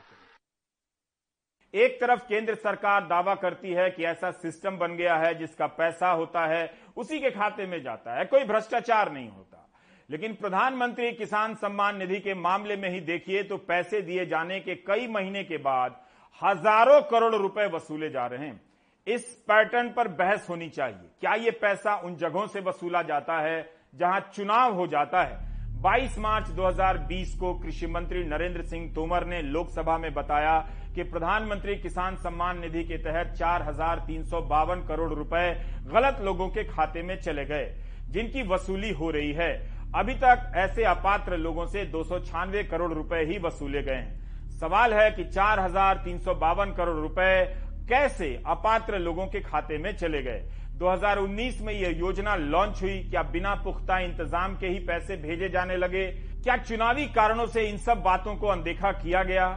एक 1.76 2.00
तरफ़ 2.02 2.20
केंद्र 2.28 2.56
सरकार 2.56 3.02
दावा 3.02 3.34
करती 3.36 3.72
है 3.72 3.90
कि 3.92 4.04
ऐसा 4.04 4.30
सिस्टम 4.32 4.78
बन 4.78 4.96
गया 4.96 5.16
है 5.16 5.34
जिसका 5.36 5.68
पैसा 5.68 6.10
होता 6.10 6.46
है, 6.46 6.72
उसी 6.98 7.20
के 7.20 7.32
खाते 7.32 7.66
में 7.66 7.82
जाता 7.84 8.18
है, 8.18 8.26
कोई 8.26 8.44
भ्रष्टाचार 8.44 9.12
नहीं 9.12 9.30
होता। 9.30 9.62
लेकिन 10.10 10.34
प्रधानमंत्री 10.34 11.12
किसान 11.12 11.56
सम्मान 11.56 11.98
निधि 11.98 12.20
के 12.20 12.34
मामले 12.34 12.76
में 12.76 12.90
ही 12.90 13.00
देखिए 13.02 13.44
तो 13.44 13.58
पैसे 13.58 14.02
दिए 14.02 14.26
जाने 14.26 14.60
के 14.60 14.76
कई 14.88 15.08
महीने 15.08 15.44
के 15.44 15.58
बाद 15.58 15.96
हज़ारों 16.42 17.02
करोड़ 17.02 17.36
रुपए 17.36 17.66
वसूले 17.68 18.10
जा 18.10 18.26
रहे 18.28 18.48
हैं। 18.48 18.62
इस 19.08 19.26
पैटर्न 19.48 19.90
पर 19.90 20.08
बहस 20.08 20.48
होनी 20.50 20.70
चाहिए। 20.70 21.10
क्या 21.22 21.34
यह 21.36 21.58
पैसा 21.62 21.96
उन 21.96 22.16
जगहों 22.16 22.46
से 22.48 22.60
वसूला 22.60 23.02
जाता 23.02 23.40
है 23.40 23.70
जहाँ 23.96 24.20
चुनाव 24.34 24.74
हो 24.74 24.88
जाता 24.88 25.24
है? 25.24 25.44
22 25.82 26.18
मार्च 26.20 26.48
2020 26.50 27.36
को 27.36 27.54
कृषि 27.60 27.88
मंत्री 27.88 28.24
नरेंद्र 28.24 28.62
सिंह 28.62 28.94
तोमर 28.96 29.26
ने 29.26 29.42
लोकसभा 29.42 29.98
में 29.98 30.14
बताया 30.14 30.58
कि 30.96 31.04
प्रधानमंत्री 31.06 31.76
किसान 31.78 32.16
सम्मान 32.18 32.60
निधि 32.60 32.84
के 32.84 32.98
तहत 33.00 33.34
चार 33.38 33.64
हज़ार 33.64 34.04
तीन 34.08 34.24
सौ 34.26 34.42
बावन 34.44 34.82
करोड़ 34.88 35.12
रुपए 35.14 35.50
गलत 35.88 36.20
लोगों 36.24 36.48
के 36.50 36.64
खाते 36.66 37.04
में 37.04 37.16
चले 37.22 37.46
गए, 37.46 37.66
जिनकी 38.10 38.44
वसूली 38.48 38.92
हो 38.94 39.10
रही 39.12 39.32
है। 39.34 39.52
अभी 39.96 40.14
तक 40.16 40.52
ऐसे 40.58 40.84
अपात्र 40.86 41.38
लोगों 41.38 41.66
से 41.68 41.86
दो 41.88 42.04
सौ 42.04 42.20
छानवे 42.22 42.64
करोड़ 42.66 42.92
रुपए 42.94 43.24
ही 43.26 43.38
वसूले 43.40 43.82
गए 43.84 43.96
हैं। 43.96 44.58
सवाल 44.60 44.94
है 44.94 45.10
कि 45.12 45.24
चार 45.26 45.60
हज़ार 45.60 46.02
तीन 46.06 46.20
सौ 46.20 46.34
बावन 46.36 46.72
करोड़ 46.74 46.98
रुपए 46.98 47.44
कैसे 47.90 48.34
अपात्र 48.48 49.00
लोगों 49.00 49.26
के 49.28 49.40
खाते 49.42 49.78
में 49.78 49.96
चले 49.98 50.22
गए? 50.24 50.42
2019 50.78 51.62
में 51.62 51.74
यह 51.74 51.98
योजना 51.98 52.36
लॉन्च 52.36 52.82
हुई, 52.82 52.98
क्या 53.02 53.24
बिना 53.26 53.54
पुख्ता 53.64 54.00
इंतज़ाम 54.00 54.56
के 54.58 54.68
ही 54.68 54.80
पैसे 54.80 55.18
भेजे 55.18 55.50
जाने 55.50 55.78
लगे? 55.78 56.06
क्या 56.44 56.58
चुनावी 56.58 57.06
कारणों 57.12 57.46
से 57.48 57.68
इन 57.70 57.78
सब 57.78 58.02
बातों 58.04 58.36
को 58.36 58.48
अनदेखा 58.48 58.92
किया 58.94 59.24
गया? 59.24 59.48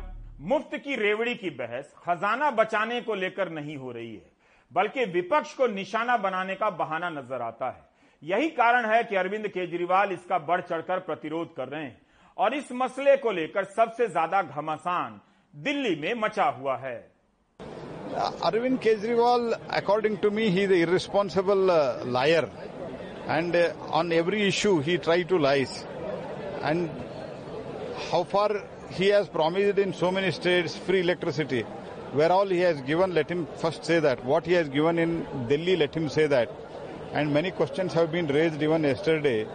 मुफ़्त 0.41 0.75
की 0.75 0.97
रेवड़ी 0.97 1.35
की 1.35 1.51
बहस 1.51 1.93
खजाना 1.99 2.51
बचाने 2.51 3.01
को 3.01 3.15
लेकर 3.15 3.51
नहीं 3.51 3.77
हो 3.77 3.93
रही 3.93 4.15
है 4.15 4.31
बल्कि 4.73 5.05
विपक्ष 5.05 5.55
को 5.55 5.67
निशाना 5.67 6.17
बनाने 6.17 6.55
का 6.55 6.69
बहाना 6.71 7.09
नज़र 7.11 7.43
आता 7.43 7.71
है 7.71 7.87
यही 8.23 8.49
कारण 8.51 8.87
है 8.87 9.03
कि 9.05 9.17
अरविंद 9.17 9.49
केजरीवाल 9.49 10.13
इसका 10.13 10.39
बढ़ 10.47 10.61
चढ़कर 10.61 10.99
प्रतिरोध 11.01 11.55
कर 11.57 11.69
रहे 11.69 11.83
हैं 11.83 12.01
और 12.37 12.55
इस 12.55 12.73
मसले 12.73 13.17
को 13.17 13.33
लेकर 13.33 13.65
सबसे 13.65 14.09
ज़्यादा 14.09 14.43
घमासान 14.43 15.21
दिल्ली 15.55 15.95
में 16.01 16.15
मचा 16.15 16.45
हुआ 16.59 16.77
है 16.77 16.99
Arvind 18.41 18.81
Kejriwal, 18.81 19.61
according 19.71 20.17
to 20.19 20.31
me, 20.31 20.49
he 20.51 20.63
is 20.63 20.71
an 20.71 20.77
irresponsible 20.77 21.71
uh, 21.71 22.05
liar. 22.05 22.49
And 23.27 23.55
uh, 23.55 23.75
on 23.91 24.13
every 24.13 24.49
issue. 24.49 24.83
And 26.63 26.91
how 28.11 28.25
far 28.25 28.63
he 28.90 29.08
has 29.08 29.28
promised 29.28 29.78
in 29.78 29.94
so 29.94 30.12
many 30.12 30.32
states 30.32 30.76
free 30.76 31.00
electricity. 31.02 31.64
Where 32.14 32.32
all 32.32 32.46
he 32.46 32.60
has 32.60 32.80
given, 32.82 33.14
let 33.14 33.30
him 33.30 33.48
first 33.58 33.84
say 33.86 34.00
that. 34.00 34.24
What 34.24 34.46
he 34.46 34.54
has 34.54 34.70
given 34.70 35.00
in 35.00 35.26
Delhi, 35.48 35.76
let 35.76 35.96
him 35.96 36.10
say 36.10 36.28
that. 36.28 36.52
And 37.12 37.34
many 37.34 37.50
questions 37.52 37.94
have 37.94 38.12
been 38.12 38.28
raised 38.28 38.62
even 38.62 38.84
yesterday, 38.84 39.48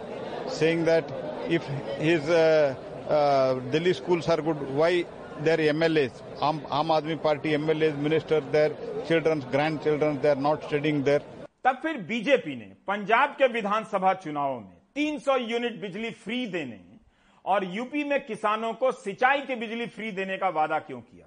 saying 0.47 0.83
that 0.85 1.09
if 1.49 1.63
his 1.97 2.21
uh, 2.29 2.75
uh, 3.07 3.53
Delhi 3.71 3.93
schools 3.93 4.27
are 4.27 4.41
good, 4.41 4.59
why 4.75 5.05
their 5.41 5.57
MLAs, 5.57 6.11
Aam, 6.39 6.61
Aam 6.67 6.87
Aadmi 6.87 7.21
Party 7.21 7.51
MLAs, 7.51 7.97
ministers, 7.97 8.43
their 8.51 8.71
children's 9.07 9.45
grandchildren, 9.45 10.19
they 10.21 10.29
are 10.29 10.43
not 10.49 10.63
studying 10.63 11.03
there. 11.03 11.21
तब 11.65 11.79
फिर 11.83 11.97
BJP 12.07 12.55
ने 12.55 12.65
पंजाब 12.87 13.35
के 13.39 13.47
विधानसभा 13.53 14.13
चुनावों 14.23 14.59
में 14.59 14.75
300 14.97 15.37
unit 15.49 15.79
बिजली 15.81 16.09
free 16.23 16.45
देने 16.53 16.79
और 17.44 17.64
UP 17.66 18.04
में 18.04 18.24
किसानों 18.26 18.72
को 18.74 18.92
सिंचाई 18.92 19.40
की 19.40 19.54
बिजली 19.56 19.86
फ्री 19.88 20.10
देने 20.12 20.36
का 20.38 20.48
वादा 20.50 20.78
क्यों 20.80 21.00
किया? 21.00 21.26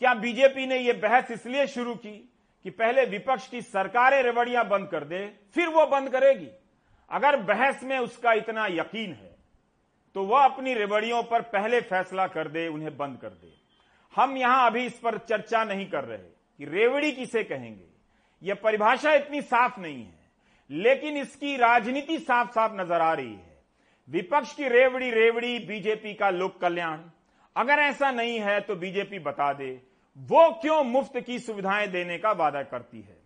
क्या 0.00 0.14
बीजेपी 0.16 0.66
ने 0.66 0.78
यह 0.78 1.00
बहस 1.00 1.30
इसलिए 1.30 1.66
शुरू 1.66 1.94
की 1.96 2.16
कि 2.64 2.70
पहले 2.72 3.04
विपक्ष 3.06 3.46
की 3.48 3.60
सरकारें 3.62 4.22
रेवड़ियाँ 4.22 4.66
बंद 4.68 4.88
कर 4.88 5.04
दे, 5.04 5.26
फिर 5.54 5.68
वो 5.68 5.86
बंद 5.86 6.10
करेगी? 6.10 6.48
अगर 7.10 7.36
बहस 7.44 7.82
में 7.84 7.98
उसका 7.98 8.32
इतना 8.34 8.66
यकीन 8.68 9.12
है 9.12 9.32
तो 10.16 10.22
वह 10.24 10.44
अपनी 10.44 10.74
रेवड़ियों 10.74 11.22
पर 11.22 11.42
पहले 11.44 11.80
फैसला 11.82 12.26
कर 12.28 12.48
दे, 12.48 12.66
उन्हें 12.68 12.96
बंद 12.96 13.18
कर 13.18 13.28
दे। 13.28 13.52
हम 14.14 14.36
यहाँ 14.36 14.66
अभी 14.66 14.84
इस 14.86 14.98
पर 14.98 15.18
चर्चा 15.20 15.62
नहीं 15.64 15.88
कर 15.90 16.04
रहे 16.04 16.18
कि 16.18 16.64
रेवड़ी 16.66 17.10
किसे 17.12 17.42
कहेंगे। 17.44 17.86
यह 18.42 18.54
परिभाषा 18.54 19.12
इतनी 19.14 19.40
साफ़ 19.42 19.80
नहीं 19.80 19.98
है, 19.98 20.30
लेकिन 20.70 21.16
इसकी 21.16 21.56
राजनीति 21.56 22.18
साफ़ 22.20 22.50
साफ़ 22.50 22.72
नज़र 22.72 23.00
आ 23.00 23.12
रही 23.12 23.32
है। 23.32 23.53
विपक्ष 24.08 24.54
की 24.54 24.68
रेवड़ी 24.68 25.10
रेवड़ी 25.10 25.58
बीजेपी 25.58 26.14
का 26.14 26.30
लोक 26.30 26.60
कल्याण। 26.60 26.98
अगर 27.56 27.74
ऐसा 27.74 28.10
नहीं 28.10 28.40
है 28.40 28.60
तो 28.60 28.76
बीजेपी 28.76 29.18
बता 29.18 29.52
दे, 29.52 29.82
वो 30.18 30.50
क्यों 30.52 30.84
मुफ़्त 30.84 31.20
की 31.20 31.38
सुविधाएँ 31.38 31.86
देने 31.86 32.18
का 32.18 32.32
वादा 32.32 32.62
करती 32.62 33.00
है? 33.00 33.16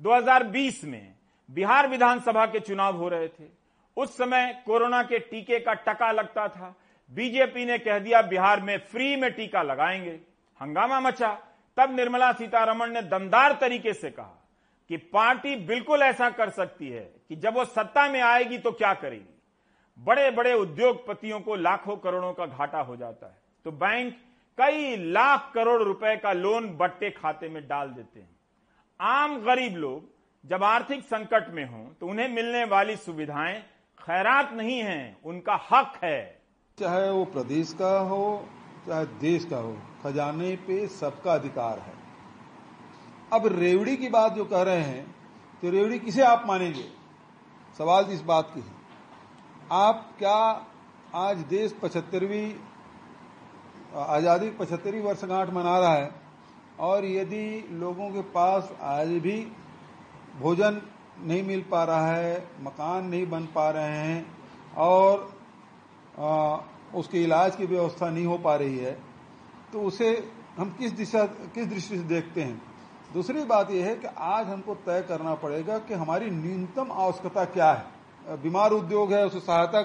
2020 0.00 0.84
में 0.84 1.14
बिहार 1.50 1.88
विधानसभा 1.88 2.46
के 2.46 2.60
चुनाव 2.60 2.96
हो 2.96 3.08
रहे 3.08 3.28
थे। 3.28 3.48
उस 3.96 4.16
समय 4.16 4.62
कोरोना 4.66 5.02
के 5.02 5.18
टीके 5.18 5.58
का 5.60 5.72
टका 5.72 6.12
लगता 6.12 6.48
था। 6.48 6.76
बीजेपी 7.10 7.64
ने 7.64 7.78
कह 7.78 7.98
दिया, 7.98 8.22
बिहार 8.22 8.60
में 8.60 8.78
फ्री 8.78 9.16
में 9.16 9.32
टीका 9.32 9.62
लगाएँगे। 9.62 10.20
हंगामा 10.60 11.00
मचा। 11.00 11.38
तब 11.76 11.96
निर्मला 11.96 12.32
सीतारमण 12.32 12.90
ने 12.90 13.02
दमदार 13.02 13.52
तरीके 13.52 13.92
से 13.92 14.10
कहा 14.10 14.48
कि 14.88 14.96
पार्टी 14.96 15.56
बिल्कुल 15.56 16.02
ऐसा 16.02 16.30
कर 16.30 16.50
सकती 16.50 16.88
है 16.88 17.10
कि 17.28 17.36
जब 17.36 17.54
वो 17.54 17.64
सत्ता 17.64 18.08
में 18.08 18.20
आएगी 18.20 18.58
तो 18.58 18.72
क्या 18.72 18.94
करेगी? 18.94 19.33
बड़े 19.98 20.30
बड़े 20.30 20.52
उद्योगपतियों 20.54 21.40
को 21.40 21.54
लाखों 21.56 21.96
करोड़ों 21.96 22.32
का 22.32 22.46
घाटा 22.46 22.80
हो 22.80 22.96
जाता 22.96 23.26
है। 23.26 23.36
तो 23.66 23.70
बैंक 23.72 24.14
कई 24.58 24.96
लाख 25.12 25.50
करोड़ 25.54 25.82
रुपए 25.82 26.16
का 26.16 26.32
लोन 26.32 26.68
बट्टे 26.76 27.10
खाते 27.10 27.48
में 27.48 27.66
डाल 27.68 27.88
देते 27.88 28.20
हैं। 28.20 28.36
आम 29.00 29.38
गरीब 29.40 29.76
लोग 29.76 30.12
जब 30.44 30.64
आर्थिक 30.64 31.04
संकट 31.04 31.50
में 31.50 31.64
हों 31.64 31.84
तो 32.00 32.06
उन्हें 32.06 32.28
मिलने 32.28 32.64
वाली 32.64 32.96
सुविधाएँ 32.96 33.60
खैरात 34.00 34.52
नहीं 34.52 34.78
है, 34.78 35.16
उनका 35.24 35.54
हक 35.70 35.98
है। 36.04 36.42
चाहे 36.78 37.10
वो 37.10 37.24
प्रदेश 37.24 37.72
का 37.72 37.98
हो, 38.00 38.48
चाहे 38.86 39.06
देश 39.20 39.44
का 39.44 39.56
हो, 39.56 39.76
खजाने 40.02 40.54
पे 40.56 40.86
सबका 40.88 41.34
अधिकार 41.34 41.78
है। 41.78 41.92
अब 43.32 43.46
रेवड़ी 43.48 43.96
की 43.96 44.08
बात 44.08 44.32
जो 44.32 44.44
कह 44.44 44.62
रहे 44.62 44.80
हैं 44.80 45.04
तो 45.62 45.70
रेवड़ी 45.70 45.98
किसे 45.98 46.22
आप 46.22 46.44
मानेंगे? 46.46 46.84
सवाल 47.78 48.10
इस 48.10 48.20
बात 48.22 48.50
की 48.54 48.60
है। 48.60 48.83
आप 49.72 50.08
क्या 50.18 50.36
आज 51.16 51.38
देश 51.50 51.72
पचहत्तरवीं 51.82 52.52
आज़ादी 53.96 54.48
पचहत्तरवीं 54.50 55.00
वर्षगांठ 55.02 55.52
मना 55.52 55.78
रहा 55.78 55.94
है? 55.94 56.10
और 56.80 57.04
यदि 57.04 57.68
लोगों 57.72 58.08
के 58.10 58.22
पास 58.32 58.72
आज 58.82 59.08
भी 59.18 59.36
भोजन 60.40 60.80
नहीं 61.18 61.42
मिल 61.42 61.64
पा 61.70 61.84
रहा 61.84 62.06
है 62.06 62.36
मकान 62.62 63.06
नहीं 63.06 63.26
बन 63.30 63.46
पा 63.54 63.68
रहे 63.70 63.96
हैं 63.98 64.26
और 64.76 65.32
आ, 66.18 66.58
उसके 66.94 67.22
इलाज 67.22 67.56
की 67.56 67.66
व्यवस्था 67.66 68.10
नहीं 68.10 68.26
हो 68.26 68.38
पा 68.38 68.56
रही 68.56 68.78
है 68.78 68.92
तो 69.72 69.82
उसे 69.82 70.12
हम 70.58 70.76
किस 70.78 70.92
दिशा 70.92 71.24
किस 71.26 71.66
दृष्टि 71.66 71.96
से 71.96 72.02
देखते 72.04 72.42
हैं? 72.42 72.62
दूसरी 73.14 73.44
बात 73.44 73.70
यह 73.70 73.86
है 73.86 73.94
कि 73.96 74.08
आज 74.18 74.46
हमको 74.48 74.74
तय 74.86 75.04
करना 75.08 75.34
पड़ेगा 75.34 75.78
कि 75.78 75.94
हमारी 75.94 76.30
न्यूनतम 76.30 76.92
आवश्यकता 76.92 77.44
क्या 77.44 77.72
है। 77.72 77.92
बीमार 78.24 78.70
उद्योग 78.70 79.12
है, 79.12 79.24
उसे 79.26 79.40
सहायता 79.40 79.82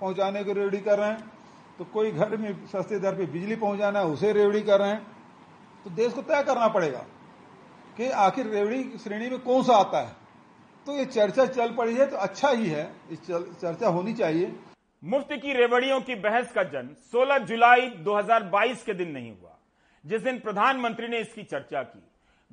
पहुँचाने 0.00 0.44
को 0.44 0.52
रेवड़ी 0.52 0.78
कर 0.78 0.98
रहे 0.98 1.08
हैं। 1.08 1.30
तो 1.78 1.84
कोई 1.84 2.10
घर 2.10 2.36
में, 2.36 2.66
सस्ते 2.66 2.98
दर 2.98 3.14
पे 3.14 3.26
बिजली 3.26 3.56
पहुंचाना 3.56 3.98
है, 3.98 4.06
उसे 4.06 4.32
रेवड़ी 4.32 4.62
कर 4.62 4.80
रहे 4.80 4.88
हैं। 4.88 5.06
तो 5.84 5.90
देश 5.90 6.12
को 6.12 6.22
तय 6.22 6.42
करना 6.42 6.68
पड़ेगा 6.68 7.04
कि 7.96 8.08
आखिर 8.08 8.46
रेवड़ी 8.46 8.82
श्रेणी 8.98 9.30
में 9.30 9.38
कौन 9.38 9.62
सा 9.62 9.76
आता 9.76 10.00
है। 10.00 10.16
तो 10.86 10.92
ये 10.92 11.04
चर्चा 11.04 11.46
चल 11.46 11.74
पड़ी 11.74 11.94
है 11.94 12.06
तो 12.10 12.16
अच्छा 12.16 12.48
ही 12.48 12.66
है, 12.66 12.90
इस 13.10 13.20
चर्चा 13.26 13.88
होनी 13.88 14.12
चाहिए। 14.14 14.52
मुफ़्त 15.02 15.32
की 15.32 15.52
रेवड़ियों 15.52 16.00
की 16.00 16.14
बहस 16.14 16.52
का 16.52 16.62
जन्म 16.62 16.94
16 17.12 17.38
जुलाई 17.38 17.88
2022 18.00 18.82
के 18.82 18.94
दिन 18.94 19.10
नहीं 19.10 19.30
हुआ। 19.30 19.56
जिस 20.04 20.22
दिन 20.22 20.38
प्रधानमंत्री 20.38 21.08
ने 21.08 21.18
इसकी 21.18 21.42
चर्चा 21.42 21.82
की, 21.82 22.02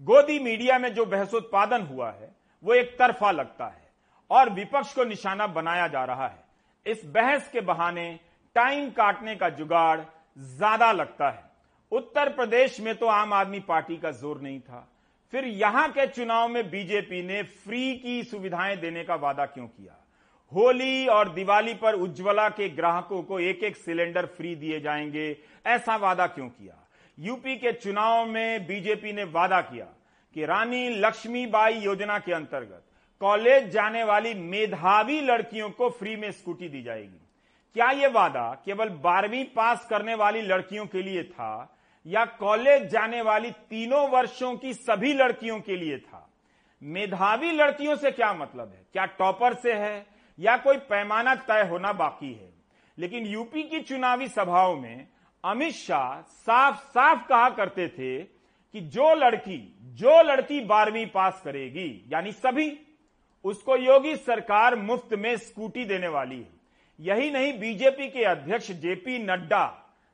गोदी 0.01 0.39
मीडिया 0.39 0.79
में 0.79 0.93
जो 0.93 1.05
बहसोत्पादन 1.05 1.81
हुआ 1.81 2.09
है, 2.11 2.31
वो 2.63 2.73
एक 2.73 2.97
तरफा 2.99 3.31
लगता 3.31 3.65
है। 3.65 3.88
और 4.31 4.49
विपक्ष 4.49 4.93
को 4.93 5.03
निशाना 5.03 5.47
बनाया 5.47 5.87
जा 5.87 6.03
रहा 6.05 6.27
है। 6.27 6.43
इस 6.85 7.05
बहस 7.05 7.49
के 7.51 7.61
बहाने 7.61 8.19
टाइम 8.55 8.89
काटने 8.89 9.35
का 9.35 9.49
जुगाड़ 9.49 9.99
ज़्यादा 10.37 10.91
लगता 10.91 11.29
है। 11.29 11.43
उत्तर 11.91 12.29
प्रदेश 12.29 12.79
में 12.79 12.95
तो 12.95 13.07
आम 13.07 13.33
आदमी 13.33 13.59
पार्टी 13.59 13.97
का 13.97 14.11
ज़ोर 14.11 14.41
नहीं 14.41 14.59
था। 14.59 14.87
फिर 15.33 15.45
यहाँ 15.45 15.87
के 15.91 16.05
चुनाव 16.07 16.47
में 16.47 16.69
बीजेपी 16.69 17.21
ने 17.23 17.41
फ्री 17.43 17.95
की 17.95 18.23
सुविधाएँ 18.23 18.75
देने 18.77 19.03
का 19.03 19.15
वादा 19.15 19.45
क्यों 19.45 19.67
किया? 19.67 19.95
होली 20.51 21.07
और 21.07 21.29
दिवाली 21.29 21.73
पर 21.73 21.93
उज्ज्वला 21.95 22.47
के 22.49 22.69
ग्राहकों 22.69 23.21
को 23.23 23.39
एक 23.39 23.63
एक 23.63 23.75
सिलेंडर 23.77 24.25
फ्री 24.27 24.55
दिए 24.55 24.79
जाएँगे, 24.79 25.37
ऐसा 25.65 25.95
वादा 25.95 26.27
क्यों 26.27 26.47
किया? 26.47 26.75
यूपी 27.17 27.55
के 27.55 27.71
चुनाव 27.73 28.25
में 28.25 28.65
बीजेपी 28.67 29.13
ने 29.13 29.23
वादा 29.25 29.61
किया 29.61 29.85
कि 30.35 30.45
रानी 30.45 30.89
लक्ष्मीबाई 30.89 31.79
योजना 31.79 32.17
के 32.19 32.33
अंतर्गत 32.33 32.83
कॉलेज 33.21 33.69
जाने 33.69 34.03
वाली 34.03 34.33
मेधावी 34.33 35.19
लड़कियों 35.21 35.69
को 35.69 35.89
फ्री 35.89 36.15
में 36.15 36.31
स्कूटी 36.31 36.69
दी 36.69 36.81
जाएगी। 36.83 37.19
क्या 37.75 37.89
यह 37.91 38.09
वादा 38.09 38.61
केवल 38.65 38.89
बारहवीं 38.89 39.43
पास 39.45 39.87
करने 39.89 40.15
वाली 40.15 40.41
लड़कियों 40.41 40.85
के 40.85 41.01
लिए 41.01 41.23
था 41.23 41.75
या 42.05 42.25
कॉलेज 42.25 42.83
जाने 42.83 43.21
वाली 43.21 43.51
तीनों 43.51 44.07
वर्षों 44.09 44.55
की 44.57 44.73
सभी 44.73 45.13
लड़कियों 45.13 45.59
के 45.59 45.75
लिए 45.75 45.97
था? 45.97 46.25
मेधावी 46.81 47.51
लड़कियों 47.51 47.95
से 47.95 48.11
क्या 48.11 48.33
मतलब 48.33 48.69
है? 48.69 48.85
क्या 48.93 49.05
टॉपर 49.05 49.53
से 49.53 49.73
है? 49.73 50.05
या 50.39 50.57
कोई 50.57 50.77
पैमाना 50.77 51.35
तय 51.35 51.67
होना 51.67 51.93
बाकी 51.93 52.33
है? 52.33 52.49
लेकिन 52.97 53.25
यूपी 53.25 53.63
की 53.63 53.79
चुनावी 53.79 54.27
सभाओं 54.27 54.75
में 54.77 55.07
अमित 55.43 55.73
शाह 55.73 56.21
साफ़ 56.21 56.77
साफ़ 56.77 57.27
कहा 57.27 57.49
करते 57.49 57.87
थे 57.87 58.19
कि 58.73 58.81
जो 58.81 59.13
लड़की 59.15 59.57
जो 59.81 60.21
लड़की 60.23 60.59
बारहवीं 60.61 61.05
पास 61.05 61.41
करेगी, 61.45 62.05
यानी 62.13 62.31
सभी 62.31 62.69
उसको 63.45 63.75
योगी 63.77 64.15
सरकार 64.15 64.75
मुफ़्त 64.75 65.13
में 65.13 65.35
स्कूटी 65.37 65.85
देने 65.85 66.07
वाली 66.07 66.37
है। 66.37 66.47
यही 66.99 67.29
नहीं, 67.31 67.51
बीजेपी 67.59 68.07
के 68.07 68.23
अध्यक्ष 68.25 68.71
जेपी 68.71 69.17
नड्डा 69.25 69.65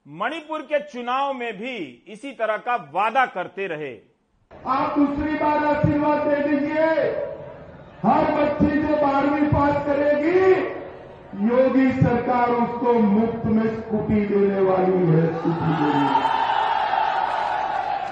मणिपुर 0.06 0.62
के 0.62 0.80
चुनाव 0.82 1.34
में 1.34 1.54
भी 1.58 1.76
इसी 2.08 2.32
तरह 2.32 2.58
का 2.58 2.76
वादा 2.94 3.26
करते 3.26 3.68
रहे। 3.68 3.94
आप 4.68 4.98
दूसरी 4.98 5.36
बार 5.36 5.66
आशीर्वाद 5.66 6.28
दे 6.28 6.36
दीजिए। 6.44 6.90
हर 8.04 8.24
बच्ची 8.34 8.82
जो 8.82 8.96
बारहवीं 8.98 9.48
पास 9.50 9.86
करेगी, 9.86 10.40
योगी 11.46 11.92
सरकार 11.94 12.52
उसको 12.52 12.94
मुफ़्त 12.94 13.46
में 13.48 13.68
स्कूटी 13.76 14.26
देने 14.26 14.62
वाली 14.62 15.00
है, 15.08 15.26
स्कूटी 15.30 15.72
देने 15.82 16.08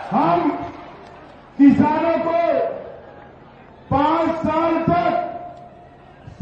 हम 0.10 0.50
किसानों 1.58 2.18
को 2.20 2.42
पाँच 3.90 4.30
साल 4.38 4.74
तक 4.84 4.93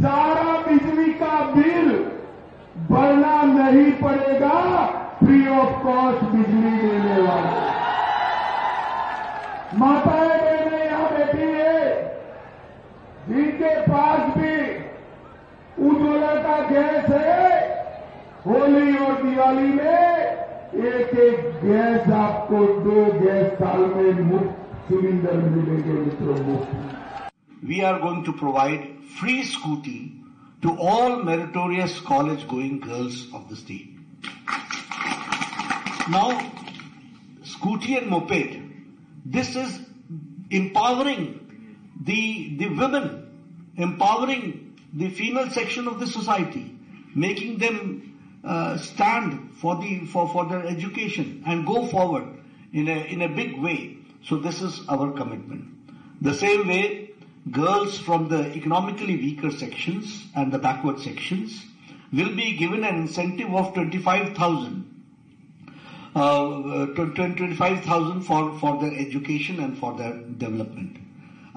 सारा 0.02 0.54
बिजली 0.62 1.12
का 1.14 1.40
बिल 1.56 1.90
भरना 2.90 3.42
नहीं 3.44 3.92
पड़ेगा 3.92 4.60
फ्री 5.20 5.48
ऑफ़ 5.48 5.74
कॉस्ट 5.84 6.24
बिजली 6.26 6.72
लेने 6.78 7.22
वाले। 7.22 7.60
माताएँ 9.78 10.40
बहनें, 10.40 10.86
यहाँ 10.86 11.10
बैठी 11.12 11.48
है। 11.52 11.84
जिनके 13.28 13.76
पास 13.82 14.38
भी 14.38 14.56
उज्ज्वला 15.90 16.34
का 16.36 16.58
गैस 16.70 17.10
है, 17.10 17.50
होली 18.48 18.98
और 18.98 19.22
दिवाली 19.24 19.74
में 19.74 20.02
एक 20.86 21.20
एक 21.20 21.62
गैस 21.64 22.10
आपको 22.14 22.58
दो 22.58 23.06
गैस 23.20 23.54
साल 23.54 23.80
में 23.96 24.24
मुफ़्त 24.24 24.88
सिलेंडर 24.88 25.38
मिलेंगे, 25.50 25.94
मित्रों, 25.94 26.40
मुफ़्त। 26.46 27.01
We 27.64 27.84
are 27.84 28.00
going 28.00 28.24
to 28.24 28.34
provide 28.34 29.04
free 29.20 29.44
scooty 29.44 30.18
to 30.62 30.78
all 30.78 31.18
meritorious 31.24 32.00
college 32.00 32.48
going 32.48 32.80
girls 32.80 33.28
of 33.34 33.50
the 33.50 33.56
state. 33.56 33.98
Now, 36.10 36.40
scooty 37.44 37.98
and 37.98 38.08
moped, 38.08 38.60
this 39.26 39.56
is 39.56 39.80
empowering 40.50 41.40
the, 42.04 42.56
the 42.58 42.70
women, 42.70 43.74
empowering 43.78 44.76
the 44.94 45.10
female 45.10 45.50
section 45.50 45.88
of 45.88 46.00
the 46.00 46.08
society, 46.08 46.76
making 47.16 47.60
them 47.60 48.12
uh, 48.44 48.78
stand 48.78 49.52
for 49.56 49.76
the 49.76 50.06
for, 50.06 50.28
for 50.28 50.46
their 50.46 50.66
education 50.66 51.44
and 51.46 51.66
go 51.66 51.86
forward 51.86 52.26
in 52.74 52.88
a 52.88 53.06
in 53.06 53.22
a 53.22 53.30
big 53.30 53.60
way. 53.60 53.98
So 54.24 54.38
this 54.38 54.62
is 54.62 54.82
our 54.90 55.12
commitment. 55.12 55.66
The 56.22 56.34
same 56.34 56.68
way, 56.68 57.11
girls 57.51 57.99
from 57.99 58.29
the 58.29 58.53
economically 58.55 59.17
weaker 59.17 59.51
sections 59.51 60.25
and 60.35 60.53
the 60.53 60.59
backward 60.59 61.01
sections 61.01 61.65
will 62.13 62.35
be 62.35 62.57
given 62.57 62.85
an 62.85 62.97
incentive 62.97 63.55
of 63.55 63.73
25,000 63.75 64.97
uh, 66.17 66.87
25,000 66.87 68.23
for, 68.23 68.59
for 68.59 68.81
their 68.81 68.99
education 68.99 69.61
and 69.61 69.77
for 69.79 69.95
their 69.99 70.15
development. 70.15 70.97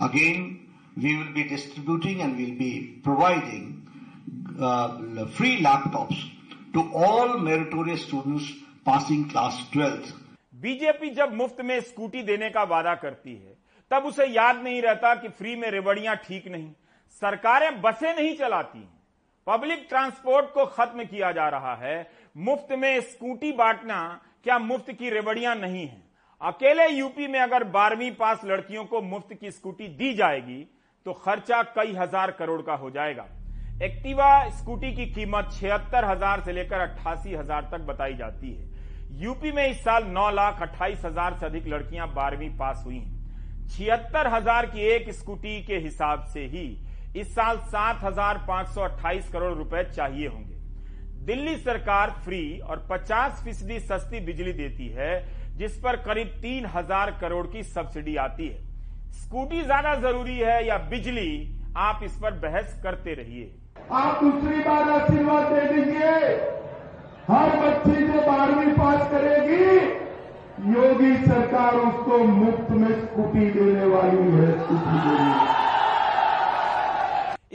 Again, 0.01 0.67
we 0.97 1.15
will 1.17 1.33
be 1.33 1.45
distributing 1.45 2.21
and 2.21 2.37
we'll 2.37 2.57
be 2.57 2.99
providing 3.03 3.87
uh, 4.59 5.25
free 5.27 5.61
laptops 5.61 6.17
to 6.73 6.91
all 6.93 7.37
meritorious 7.37 8.03
students 8.03 8.51
passing 8.85 9.29
class 9.29 9.61
12th. 9.71 10.13
BJP 10.61 11.09
जब 11.15 11.33
मुफ्त 11.33 11.61
में 11.63 11.79
scooty 11.81 12.21
देने 12.29 12.49
का 12.49 12.63
वादा 12.71 12.93
करती 13.03 13.33
है 13.33 13.52
तब 13.90 14.04
उसे 14.06 14.26
याद 14.26 14.62
नहीं 14.62 14.80
रहता 14.82 15.14
कि 15.14 15.28
फ्री 15.30 15.54
में 15.56 15.70
रेवड़ियाँ 15.70 16.16
ठीक 16.18 16.48
नहीं। 16.48 16.70
सरकारें 17.22 17.80
बसें 17.80 18.14
नहीं 18.14 18.36
चलाती 18.36 18.88
पब्लिक 19.46 19.86
ट्रांसपोर्ट 19.88 20.46
को 20.52 20.64
खत्म 20.66 21.04
किया 21.06 21.30
जा 21.32 21.48
रहा 21.48 21.74
है। 21.76 21.96
मुफ़्त 22.36 22.72
में 22.74 23.00
स्कूटी 23.02 23.52
बांटना 23.54 24.00
क्या 24.44 24.58
मुफ़्त 24.60 24.90
की 24.92 25.10
रेवड़ियाँ 25.10 25.54
नहीं 25.56 25.86
है? 25.86 26.02
अकेले 26.40 26.86
यूपी 26.88 27.26
में 27.26 27.38
अगर 27.40 27.64
बारहवीं 27.70 28.10
पास 28.14 28.40
लड़कियों 28.44 28.84
को 28.84 29.00
मुफ़्त 29.02 29.34
की 29.34 29.50
स्कूटी 29.50 29.88
दी 29.90 30.12
जाएगी 30.14 30.60
तो 31.06 31.12
खर्चा 31.14 31.62
कई 31.76 31.92
हज़ार 31.94 32.30
करोड़ 32.32 32.60
का 32.62 32.74
हो 32.74 32.90
जाएगा। 32.90 33.26
एक्टिवा 33.82 34.48
स्कूटी 34.50 34.92
की 34.94 35.06
कीमत 35.06 35.48
छिहत्तर 35.52 36.04
हज़ार 36.04 36.40
से 36.40 36.52
लेकर 36.52 36.80
अट्ठासी 36.80 37.34
हज़ार 37.34 37.68
तक 37.72 37.86
बताई 37.86 38.14
जाती 38.16 38.52
है। 38.52 38.72
यूपी 39.22 39.52
में 39.52 39.66
इस 39.66 39.80
साल 39.80 40.04
नौ 40.08 40.30
लाख 40.32 40.62
अट्ठाईस 40.62 41.04
हज़ार 41.04 41.36
से 41.40 41.46
अधिक 41.46 41.66
लड़कियाँ 41.68 42.12
बारहवीं 42.14 42.50
पास 42.58 42.82
हुई 42.86 42.96
हैं। 42.96 43.13
छिहत्तर 43.68 44.26
हज़ार 44.28 44.66
की 44.66 44.80
एक 44.88 45.10
स्कूटी 45.12 45.60
के 45.62 45.76
हिसाब 45.78 46.24
से 46.32 46.44
ही 46.46 46.66
इस 47.16 47.34
साल 47.34 47.56
सात 47.68 48.00
हज़ार 48.04 48.38
पाँच 48.48 48.68
सौ 48.68 48.80
अट्ठाईस 48.82 49.28
करोड़ 49.28 49.52
रुपए 49.54 49.82
चाहिए 49.86 50.26
होंगे। 50.26 50.54
दिल्ली 51.26 51.56
सरकार 51.58 52.10
फ्री 52.24 52.58
और 52.60 52.86
50 52.90 53.42
फ़ीसदी 53.44 53.78
सस्ती 53.80 54.20
बिजली 54.20 54.52
देती 54.52 54.88
है, 54.88 55.12
जिस 55.58 55.76
पर 55.78 55.96
करीब 56.02 56.28
तीन 56.42 56.66
हज़ार 56.66 57.10
करोड़ 57.20 57.46
की 57.46 57.62
सब्सिडी 57.64 58.16
आती 58.18 58.48
है। 58.48 58.58
स्कूटी 59.14 59.62
ज़्यादा 59.62 59.94
ज़रूरी 60.00 60.38
है 60.38 60.66
या 60.66 60.78
बिजली, 60.90 61.30
आप 61.78 62.00
इस 62.04 62.16
पर 62.22 62.32
बहस 62.40 62.80
करते 62.82 63.14
रहिए। 63.14 63.52
आप 63.92 64.22
दूसरी 64.22 64.60
बार 64.60 64.90
आशीर्वाद 64.90 65.52
दे 65.52 65.66
दीजिए। 65.72 66.12
हर 67.28 67.56
बच्ची 67.60 68.06
जो 68.06 68.20
बारहवीं 68.22 68.72
पास 68.74 69.10
करेगी 69.10 70.03
योगी 70.54 71.14
सरकार 71.16 71.76
उसको 71.76 72.18
मुफ़्त 72.18 72.70
में 72.70 72.90
स्कूटी 73.00 73.50
देने 73.50 73.84
वाली 73.84 74.30
है, 74.32 74.50
स्कूटी 74.58 74.98
देने 75.06 75.32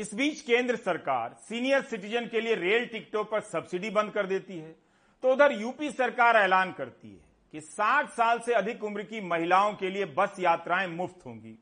इस 0.02 0.14
बीच 0.14 0.42
केंद्र 0.42 0.76
सरकार 0.76 1.36
सीनियर 1.40 1.82
सिटीजन 1.82 2.26
के 2.26 2.42
लिए 2.42 2.56
रेल 2.56 2.86
टिकटों 2.86 3.24
पर 3.24 3.42
सब्सिडी 3.42 3.90
बंद 3.90 4.12
कर 4.12 4.26
देती 4.26 4.58
है। 4.58 4.76
तो 5.24 5.32
उधर 5.34 5.52
यूपी 5.52 5.92
सरकार 5.92 6.36
ऐलान 6.36 6.72
करती 6.72 7.10
है 7.10 7.20
कि 7.54 7.62
60 7.62 8.10
साल 8.10 8.40
से 8.40 8.54
अधिक 8.54 8.84
उम्र 8.84 9.04
की 9.04 9.22
महिलाओं 9.22 9.74
के 9.74 9.90
लिए 9.90 10.06
बस 10.18 10.36
यात्राएँ 10.40 10.88
मुफ़्त 10.88 11.26
होंगी। 11.26 11.58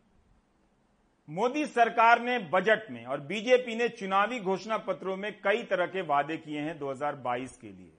मोदी 1.28 1.66
सरकार 1.66 2.22
ने 2.22 2.40
बजट 2.54 2.92
में 2.92 3.06
और 3.06 3.20
बीजेपी 3.22 3.76
ने 3.76 3.88
चुनावी 3.90 4.40
घोषणा 4.40 4.78
पत्रों 4.78 5.18
में 5.18 5.32
कई 5.44 5.64
तरह 5.64 5.86
के 5.86 6.02
वादे 6.02 6.38
किए 6.38 6.60
हैं 6.60 6.78
2022 6.80 7.58
के 7.58 7.68
लिए। 7.68 7.97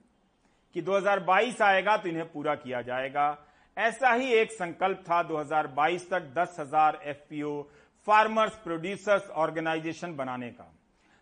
कि 0.75 0.81
2022 0.81 1.61
आएगा 1.63 1.95
तो 1.97 2.09
इन्हें 2.09 2.31
पूरा 2.31 2.55
किया 2.57 2.81
जाएगा। 2.81 3.37
ऐसा 3.77 4.13
ही 4.13 4.33
एक 4.33 4.51
संकल्प 4.51 5.03
था 5.03 5.21
2022 5.25 6.09
तक 6.09 6.33
दस 6.35 6.55
हज़ार 6.59 6.99
एफपीओ 7.05 7.61
फार्मर्स, 8.07 8.55
प्रोड्यूसर्स 8.57 9.29
ऑर्गेनाइजेशन 9.37 10.15
बनाने 10.15 10.49
का। 10.51 10.71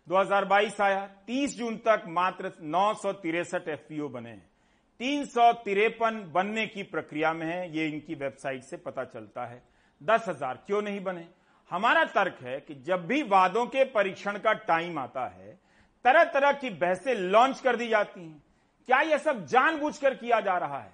2022 0.06 0.80
आया 0.80 1.08
30 1.26 1.56
जून 1.56 1.76
तक 1.78 2.04
मात्र 2.10 2.52
नौ 2.62 2.92
सौ 2.94 3.12
तिरसठ 3.14 3.68
एफपीओ 3.68 4.08
बने 4.10 4.36
तीन 5.00 5.24
सौ 5.26 5.52
तिरपन 5.64 6.20
बनने 6.34 6.66
की 6.66 6.82
प्रक्रिया 6.84 7.32
में 7.32 7.46
है, 7.46 7.76
ये 7.76 7.86
इनकी 7.86 8.14
वेबसाइट 8.16 8.62
से 8.64 8.76
पता 8.78 9.04
चलता 9.06 9.44
है। 9.44 9.62
दस 10.00 10.24
हज़ार 10.28 10.62
क्यों 10.66 10.82
नहीं 10.82 11.00
बने? 11.02 11.26
हमारा 11.70 12.04
तर्क 12.06 12.38
है 12.42 12.58
कि 12.60 12.74
जब 12.82 13.06
भी 13.06 13.22
वादों 13.24 13.64
के 13.66 13.84
परीक्षण 13.86 14.38
का 14.38 14.52
टाइम 14.66 14.98
आता 14.98 15.26
है 15.28 15.52
तरह 16.04 16.24
तरह 16.32 16.52
की 16.54 16.70
बहसें 16.72 17.14
लॉन्च 17.14 17.60
कर 17.60 17.76
दी 17.76 17.88
जाती 17.88 18.20
हैं। 18.20 18.42
क्या 18.88 19.00
यह 19.00 19.18
सब 19.18 19.46
जानबूझकर 19.46 20.14
किया 20.14 20.40
जा 20.40 20.56
रहा 20.58 20.78
है? 20.78 20.92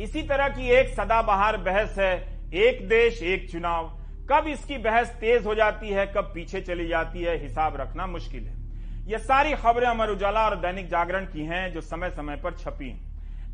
इसी 0.00 0.22
तरह 0.22 0.48
की 0.48 0.68
एक 0.68 0.88
सदाबहार 0.88 1.56
बहस 1.56 1.98
है, 1.98 2.40
एक 2.54 2.88
देश, 2.88 3.22
एक 3.22 3.50
चुनाव। 3.50 3.88
कब 4.32 4.46
इसकी 4.46 4.78
बहस 4.78 5.10
तेज 5.10 5.46
हो 5.46 5.54
जाती 5.54 5.88
है, 5.88 6.06
कब 6.06 6.30
पीछे 6.34 6.60
चली 6.60 6.88
जाती 6.88 7.22
है, 7.22 7.42
हिसाब 7.42 7.76
रखना 7.76 8.06
मुश्किल 8.06 8.44
है। 8.44 8.56
यह 9.10 9.18
सारी 9.18 9.52
खबरें 9.52 9.88
अमर 9.88 10.08
उजाला 10.08 10.44
और 10.44 10.56
दैनिक 10.56 10.88
जागरण 10.88 11.24
की 11.24 11.44
हैं, 11.44 11.72
जो 11.72 11.80
समय 11.80 12.10
समय 12.10 12.36
पर 12.36 12.54
छपी 12.54 13.00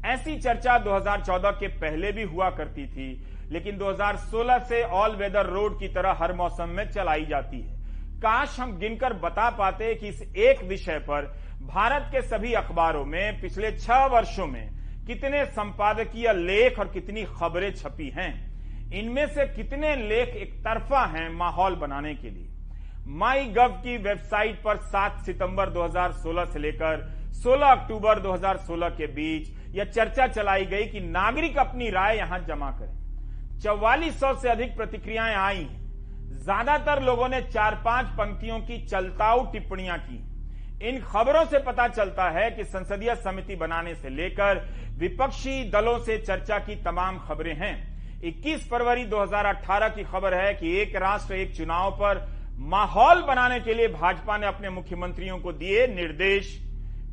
ऐसी 0.05 0.38
चर्चा 0.38 0.78
2014 0.78 1.50
के 1.50 1.68
पहले 1.68 2.12
भी 2.12 2.22
हुआ 2.22 2.50
करती 2.50 2.87
थी, 2.87 3.26
लेकिन 3.50 3.78
2016 3.78 4.59
से 4.59 4.83
ऑल 4.83 5.16
वेदर 5.16 5.46
रोड 5.46 5.78
की 5.81 5.88
तरह 5.88 6.18
हर 6.22 6.33
मौसम 6.33 6.68
में 6.68 6.90
चलाई 6.90 7.26
जाती 7.26 7.61
है। 7.61 7.83
काश 8.18 8.61
हम 8.61 8.78
गिनकर 8.78 9.12
बता 9.12 9.50
पाते 9.50 9.94
कि 9.94 10.09
इस 10.09 10.22
एक 10.37 10.62
विषय 10.64 10.98
पर 10.98 11.41
भारत 11.64 12.09
के 12.12 12.20
सभी 12.22 12.53
अखबारों 12.55 13.05
में 13.05 13.40
पिछले 13.40 13.70
छह 13.72 14.05
वर्षों 14.07 14.46
में 14.46 14.70
कितने 15.07 15.44
संपादकीय 15.46 16.33
लेख 16.33 16.79
और 16.79 16.88
कितनी 16.88 17.22
खबरें 17.37 17.72
छपी 17.75 18.09
हैं, 18.09 18.33
इनमें 18.92 19.27
से 19.27 19.46
कितने 19.46 19.94
लेख 19.98 20.35
एक 20.37 20.55
तरफा 20.64 21.05
हैं 21.09 21.29
माहौल 21.31 21.75
बनाने 21.77 22.14
के 22.14 22.31
लिए। 22.31 22.48
माई 23.11 23.44
गव 23.48 23.68
की 23.85 23.96
वेबसाइट 23.98 24.62
पर 24.62 24.77
7 24.88 25.22
सितंबर 25.27 25.70
2016 25.70 26.44
से 26.53 26.59
लेकर 26.59 27.07
16 27.37 27.70
अक्टूबर 27.70 28.20
2016 28.20 28.90
के 28.90 29.07
बीच 29.12 29.48
यह 29.77 29.85
चर्चा 29.87 30.27
चलाई 30.29 30.64
गई 30.64 30.87
कि 30.87 31.01
नागरिक 31.01 31.59
अपनी 31.59 31.90
राय 31.90 32.16
यहाँ 32.16 32.38
जमा 32.48 32.70
करें। 32.72 33.61
चौवालीस 33.61 34.20
सौ 34.20 34.35
से 34.35 34.48
अधिक 34.48 34.77
प्रतिक्रियाएँ 34.77 35.35
आई 35.37 35.64
ज़्यादातर 36.35 37.03
लोगों 37.03 37.29
ने 37.29 37.40
चार 37.44 37.81
पाँच 37.85 38.07
पंक्तियों 38.18 38.59
की 38.61 38.79
चलताऊ 38.87 39.44
टिप्पणियाँ 39.53 39.98
की। 39.98 40.18
इन 40.83 41.01
खबरों 41.01 41.45
से 41.45 41.59
पता 41.59 41.87
चलता 41.88 42.29
है 42.31 42.51
कि 42.51 42.64
संसदीय 42.64 43.14
समिति 43.14 43.57
बनाने 43.57 43.95
से 43.95 44.09
लेकर 44.09 44.68
विपक्षी 44.99 45.71
दलों 45.71 45.99
से 45.99 46.18
चर्चा 46.18 46.59
की 46.59 46.77
तमाम 46.77 47.18
खबरें 47.18 47.55
हैं। 47.55 47.75
21 48.23 48.68
फरवरी 48.71 49.05
2018 49.05 49.88
की 49.88 50.05
खबर 50.05 50.35
है 50.35 50.55
कि 50.55 50.77
एक 50.77 50.97
राष्ट्र, 50.97 51.35
एक 51.35 51.57
चुनाव 51.57 51.90
पर 51.90 52.27
माहौल 52.59 53.23
बनाने 53.23 53.61
के 53.61 53.75
लिए 53.75 53.88
भाजपा 53.88 54.38
ने 54.38 54.47
अपने 54.47 54.71
मुख्यमंत्रियों 54.71 55.38
को 55.38 55.53
दिए 55.53 55.87
निर्देश। 55.87 56.59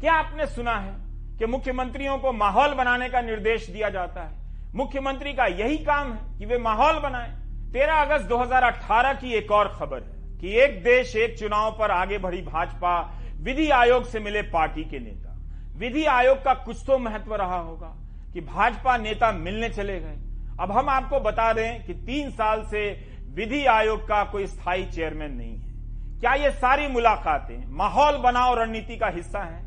क्या 0.01 0.13
आपने 0.13 0.45
सुना 0.47 0.75
है 0.75 0.93
कि 1.37 1.45
मुख्यमंत्रियों 1.45 2.17
को 2.17 2.31
माहौल 2.33 2.73
बनाने 2.73 3.09
का 3.09 3.21
निर्देश 3.21 3.69
दिया 3.69 3.89
जाता 3.89 4.23
है? 4.23 4.37
मुख्यमंत्री 4.75 5.33
का 5.33 5.45
यही 5.45 5.77
काम 5.77 6.13
है 6.13 6.39
कि 6.39 6.45
वे 6.45 6.57
माहौल 6.57 6.99
बनाएँ। 6.99 7.31
13 7.71 8.01
अगस्त 8.01 8.25
2018 8.25 9.13
की 9.13 9.33
एक 9.33 9.51
और 9.51 9.67
खबर 9.79 9.97
है 9.97 10.37
कि 10.39 10.59
एक 10.59 10.83
देश, 10.83 11.15
एक 11.15 11.39
चुनाव 11.39 11.71
पर 11.79 11.91
आगे 11.91 12.17
बढ़ी 12.17 12.41
भाजपा 12.41 13.15
विधि 13.39 13.69
आयोग 13.69 14.05
से 14.05 14.19
मिले 14.19 14.41
पार्टी 14.41 14.83
के 14.83 14.99
नेता। 14.99 15.35
विधि 15.77 16.05
आयोग 16.07 16.37
का 16.37 16.53
कुछ 16.55 16.83
तो 16.87 16.97
महत्व 16.97 17.35
रहा 17.35 17.59
होगा 17.59 17.95
कि 18.33 18.41
भाजपा 18.41 18.97
नेता 18.97 19.31
मिलने 19.31 19.69
चले 19.69 19.99
गए। 19.99 20.17
अब 20.61 20.71
हम 20.71 20.89
आपको 20.89 21.19
बता 21.19 21.51
दें 21.53 21.85
कि 21.85 21.93
तीन 21.93 22.31
साल 22.31 22.63
से 22.63 22.89
विधि 23.35 23.65
आयोग 23.67 24.01
का 24.01 24.23
कोई 24.23 24.47
स्थायी 24.47 24.85
चेयरमैन 24.85 25.31
नहीं 25.31 25.57
है। 25.57 26.19
क्या 26.19 26.33
ये 26.33 26.51
सारी 26.51 26.87
मुलाकातें 26.87 27.65
माहौल 27.67 28.17
बनाओ 28.17 28.55
रणनीति 28.55 28.97
का 28.97 29.07
हिस्सा 29.07 29.43
है? 29.43 29.63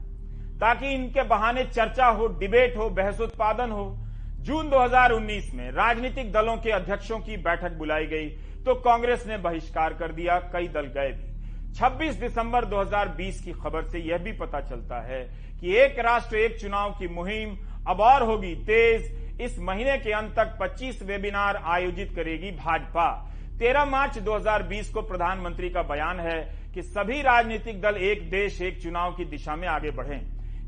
ताकि 0.59 0.89
इनके 0.89 1.23
बहाने 1.23 1.65
चर्चा 1.65 2.07
हो, 2.07 2.27
डिबेट 2.29 2.77
हो, 2.77 2.89
बहस 2.91 3.21
उत्पादन 3.21 3.71
हो। 3.71 3.97
जून 4.41 4.69
2019 4.71 5.53
में 5.55 5.71
राजनीतिक 5.71 6.33
दलों 6.33 6.57
के 6.57 6.71
अध्यक्षों 6.71 7.19
की 7.19 7.37
बैठक 7.39 7.73
बुलाई 7.73 8.07
गई 8.07 8.29
तो 8.65 8.75
कांग्रेस 8.75 9.27
ने 9.27 9.37
बहिष्कार 9.39 9.95
कर 9.95 10.13
दिया, 10.13 10.39
कई 10.53 10.69
दल 10.69 10.87
गए 10.89 11.09
भी। 11.09 11.32
26 11.75 12.21
दिसंबर 12.21 12.65
2020 12.65 13.41
की 13.41 13.53
खबर 13.53 13.83
से 13.83 13.99
यह 13.99 14.19
भी 14.19 14.33
पता 14.33 14.61
चलता 14.61 15.01
है 15.01 15.23
कि 15.61 15.77
एक 15.77 15.99
राष्ट्र, 15.99 16.37
एक 16.37 16.61
चुनाव 16.61 16.91
की 16.91 17.09
मुहिम 17.09 17.57
अब 17.89 18.01
और 18.01 18.23
होगी 18.23 18.55
तेज। 18.65 19.41
इस 19.41 19.59
महीने 19.59 19.97
के 19.99 20.13
अंत 20.13 20.35
तक 20.37 20.57
25 20.61 21.03
वेबिनार 21.03 21.57
आयोजित 21.57 22.13
करेगी 22.17 22.51
भाजपा। 22.51 23.09
13 23.59 23.85
मार्च 23.85 24.19
2020 24.19 24.91
को 24.91 25.03
प्रधानमंत्री 25.03 25.71
का 25.71 25.83
बयान 25.83 26.21
है 26.21 26.41
कि 26.75 26.83
सभी 26.83 27.23
राजनीतिक 27.23 27.81
दल 27.81 27.97
एक 27.97 28.29
देश, 28.31 28.61
एक 28.63 28.83
चुनाव 28.83 29.13
की 29.13 29.25
दिशा 29.25 29.57
में 29.57 29.67
आगे 29.69 29.91
बढ़े। 29.91 30.21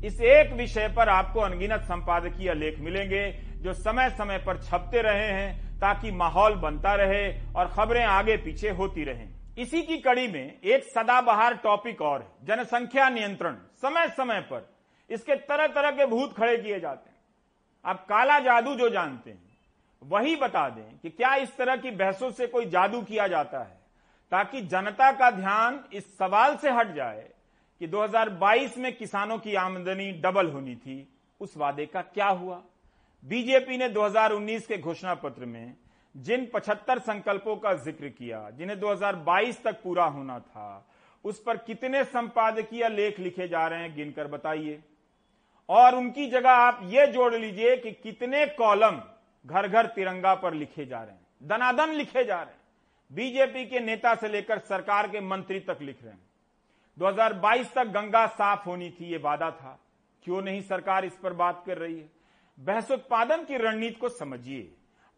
इस 0.07 0.21
एक 0.21 0.53
विषय 0.53 0.93
पर 0.97 1.09
आपको 1.09 1.39
अनगिनत 1.39 1.81
संपादकीय 1.81 2.53
लेख 2.53 2.79
मिलेंगे, 2.79 3.31
जो 3.61 3.73
समय 3.73 4.09
समय 4.09 4.37
पर 4.37 4.57
छपते 4.57 5.01
रहे 5.01 5.31
हैं 5.31 5.79
ताकि 5.79 6.11
माहौल 6.11 6.55
बनता 6.55 6.95
रहे 6.95 7.25
और 7.53 7.67
खबरें 7.67 8.03
आगे 8.05 8.37
पीछे 8.37 8.69
होती 8.69 9.03
रहें। 9.03 9.34
इसी 9.57 9.81
की 9.81 9.97
कड़ी 9.97 10.27
में 10.27 10.59
एक 10.61 10.83
सदाबहार 10.83 11.53
टॉपिक 11.55 12.01
और 12.01 12.21
है 12.21 12.45
जनसंख्या 12.45 13.09
नियंत्रण 13.09 13.55
समय 13.81 14.07
समय 14.07 14.41
पर 14.41 14.67
इसके 15.09 15.35
तरह 15.35 15.67
तरह 15.67 15.91
के 15.91 16.05
भूत 16.05 16.35
खड़े 16.37 16.57
किए 16.57 16.79
जाते 16.79 17.09
हैं। 17.09 17.15
आप 17.85 18.05
काला 18.05 18.39
जादू 18.39 18.75
जो 18.75 18.89
जानते 18.89 19.31
हैं, 19.31 19.43
वही 20.01 20.35
बता 20.35 20.67
दें 20.69 20.97
कि 20.99 21.09
क्या 21.09 21.33
इस 21.35 21.55
तरह 21.57 21.75
की 21.75 21.91
बहसों 21.91 22.31
से 22.31 22.47
कोई 22.47 22.65
जादू 22.65 23.01
किया 23.01 23.27
जाता 23.27 23.59
है, 23.59 23.77
ताकि 24.31 24.61
जनता 24.61 25.11
का 25.11 25.29
ध्यान 25.31 25.83
इस 25.93 26.17
सवाल 26.17 26.55
से 26.57 26.71
हट 26.71 26.93
जाए 26.95 27.29
कि 27.81 27.87
2022 27.87 28.77
में 28.77 28.91
किसानों 28.97 29.37
की 29.37 29.55
आमदनी 29.55 30.11
डबल 30.21 30.51
होनी 30.51 30.75
थी, 30.75 31.07
उस 31.41 31.57
वादे 31.57 31.85
का 31.85 32.01
क्या 32.01 32.27
हुआ? 32.27 32.61
बीजेपी 33.23 33.77
ने 33.77 33.89
2019 33.89 34.67
के 34.67 34.77
घोषणा 34.77 35.13
पत्र 35.15 35.45
में 35.45 35.73
जिन 36.15 36.45
75 36.45 36.99
संकल्पों 36.99 37.55
का 37.55 37.73
ज़िक्र 37.75 38.09
किया, 38.09 38.49
जिन्हें 38.49 38.79
2022 38.79 39.63
तक 39.63 39.81
पूरा 39.83 40.05
होना 40.05 40.39
था, 40.39 40.87
उस 41.25 41.39
पर 41.39 41.57
कितने 41.57 42.03
संपादकीय 42.03 42.87
लेख 42.89 43.19
लिखे 43.19 43.47
जा 43.47 43.67
रहे 43.67 43.81
हैं 43.81 43.95
गिनकर 43.95 44.27
बताइए। 44.27 44.79
और 45.69 45.95
उनकी 45.95 46.27
जगह 46.27 46.49
आप 46.49 46.79
ये 46.83 47.07
जोड़ 47.07 47.33
लीजिए 47.35 47.75
कि 47.77 47.91
कितने 47.91 48.45
कॉलम 48.47 49.01
घर 49.45 49.67
घर 49.67 49.85
तिरंगा 49.85 50.33
पर 50.35 50.53
लिखे 50.53 50.85
जा 50.85 51.01
रहे 51.03 51.11
हैं, 51.11 51.25
दनादन 51.43 51.89
लिखे 51.89 52.23
जा 52.23 52.41
रहे 52.41 52.53
हैं। 52.53 52.61
बीजेपी 53.11 53.65
के 53.65 53.79
नेता 53.79 54.13
से 54.15 54.29
लेकर 54.29 54.59
सरकार 54.59 55.07
के 55.07 55.19
मंत्री 55.19 55.59
तक 55.59 55.77
लिख 55.81 56.03
रहे 56.03 56.13
हैं। 56.13 56.23
2022 56.97 57.73
तक 57.73 57.87
गंगा 57.87 58.25
साफ़ 58.27 58.65
होनी 58.65 58.89
थी, 58.89 59.05
ये 59.05 59.17
वादा 59.17 59.51
था। 59.51 59.79
क्यों 60.23 60.41
नहीं 60.41 60.61
सरकार 60.61 61.05
इस 61.05 61.17
पर 61.17 61.33
बात 61.33 61.63
कर 61.65 61.77
रही 61.77 61.99
है? 61.99 62.09
बहस 62.59 62.91
उत्पादन 62.91 63.43
की 63.43 63.57
रणनीति 63.57 63.95
को 63.95 64.09
समझिए। 64.09 64.71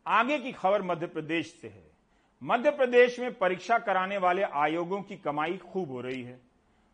आगे 0.07 0.37
की 0.39 0.51
खबर 0.51 0.81
मध्य 0.81 1.07
प्रदेश 1.07 1.53
से 1.61 1.67
है। 1.67 1.85
मध्य 2.41 2.71
प्रदेश 2.71 3.19
में 3.19 3.33
परीक्षा 3.33 3.77
कराने 3.79 4.17
वाले 4.17 4.43
आयोगों 4.43 5.01
की 5.01 5.15
कमाई 5.15 5.57
खूब 5.63 5.91
हो 5.91 6.01
रही 6.01 6.21
है, 6.21 6.39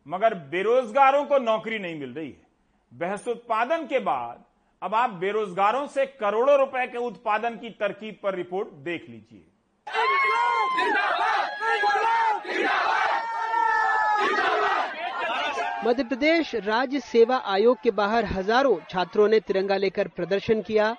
मगर 0.06 0.34
बेरोजगारों 0.49 1.23
को 1.26 1.38
नौकरी 1.39 1.80
नहीं 1.80 1.99
मिल 1.99 2.13
रही 2.13 2.30
है। 2.30 2.47
बहस 2.91 3.28
उत्पादन 3.28 3.86
के 3.88 3.99
बाद 4.02 4.43
अब 4.82 4.95
आप 4.95 5.10
बेरोजगारों 5.19 5.86
से 5.88 6.06
करोड़ों 6.19 6.58
रुपए 6.60 6.88
के 6.88 6.97
उत्पादन 6.99 7.58
की 7.58 7.69
तरकीब 7.71 8.17
पर 8.23 8.36
रिपोर्ट 8.36 8.73
देख 8.84 9.10
लीजिए। 9.10 9.45
मध्य 15.86 16.04
प्रदेश 16.04 16.54
राज्य 16.58 16.99
सेवा 17.02 17.38
आयोग 17.47 17.78
के 17.84 17.91
बाहर 17.93 18.26
हज़ारों 18.26 18.78
छात्रों 18.89 19.28
ने 19.28 19.39
तिरंगा 19.39 19.78
लेकर 19.78 20.08
प्रदर्शन 20.08 20.62
किया। 20.62 20.95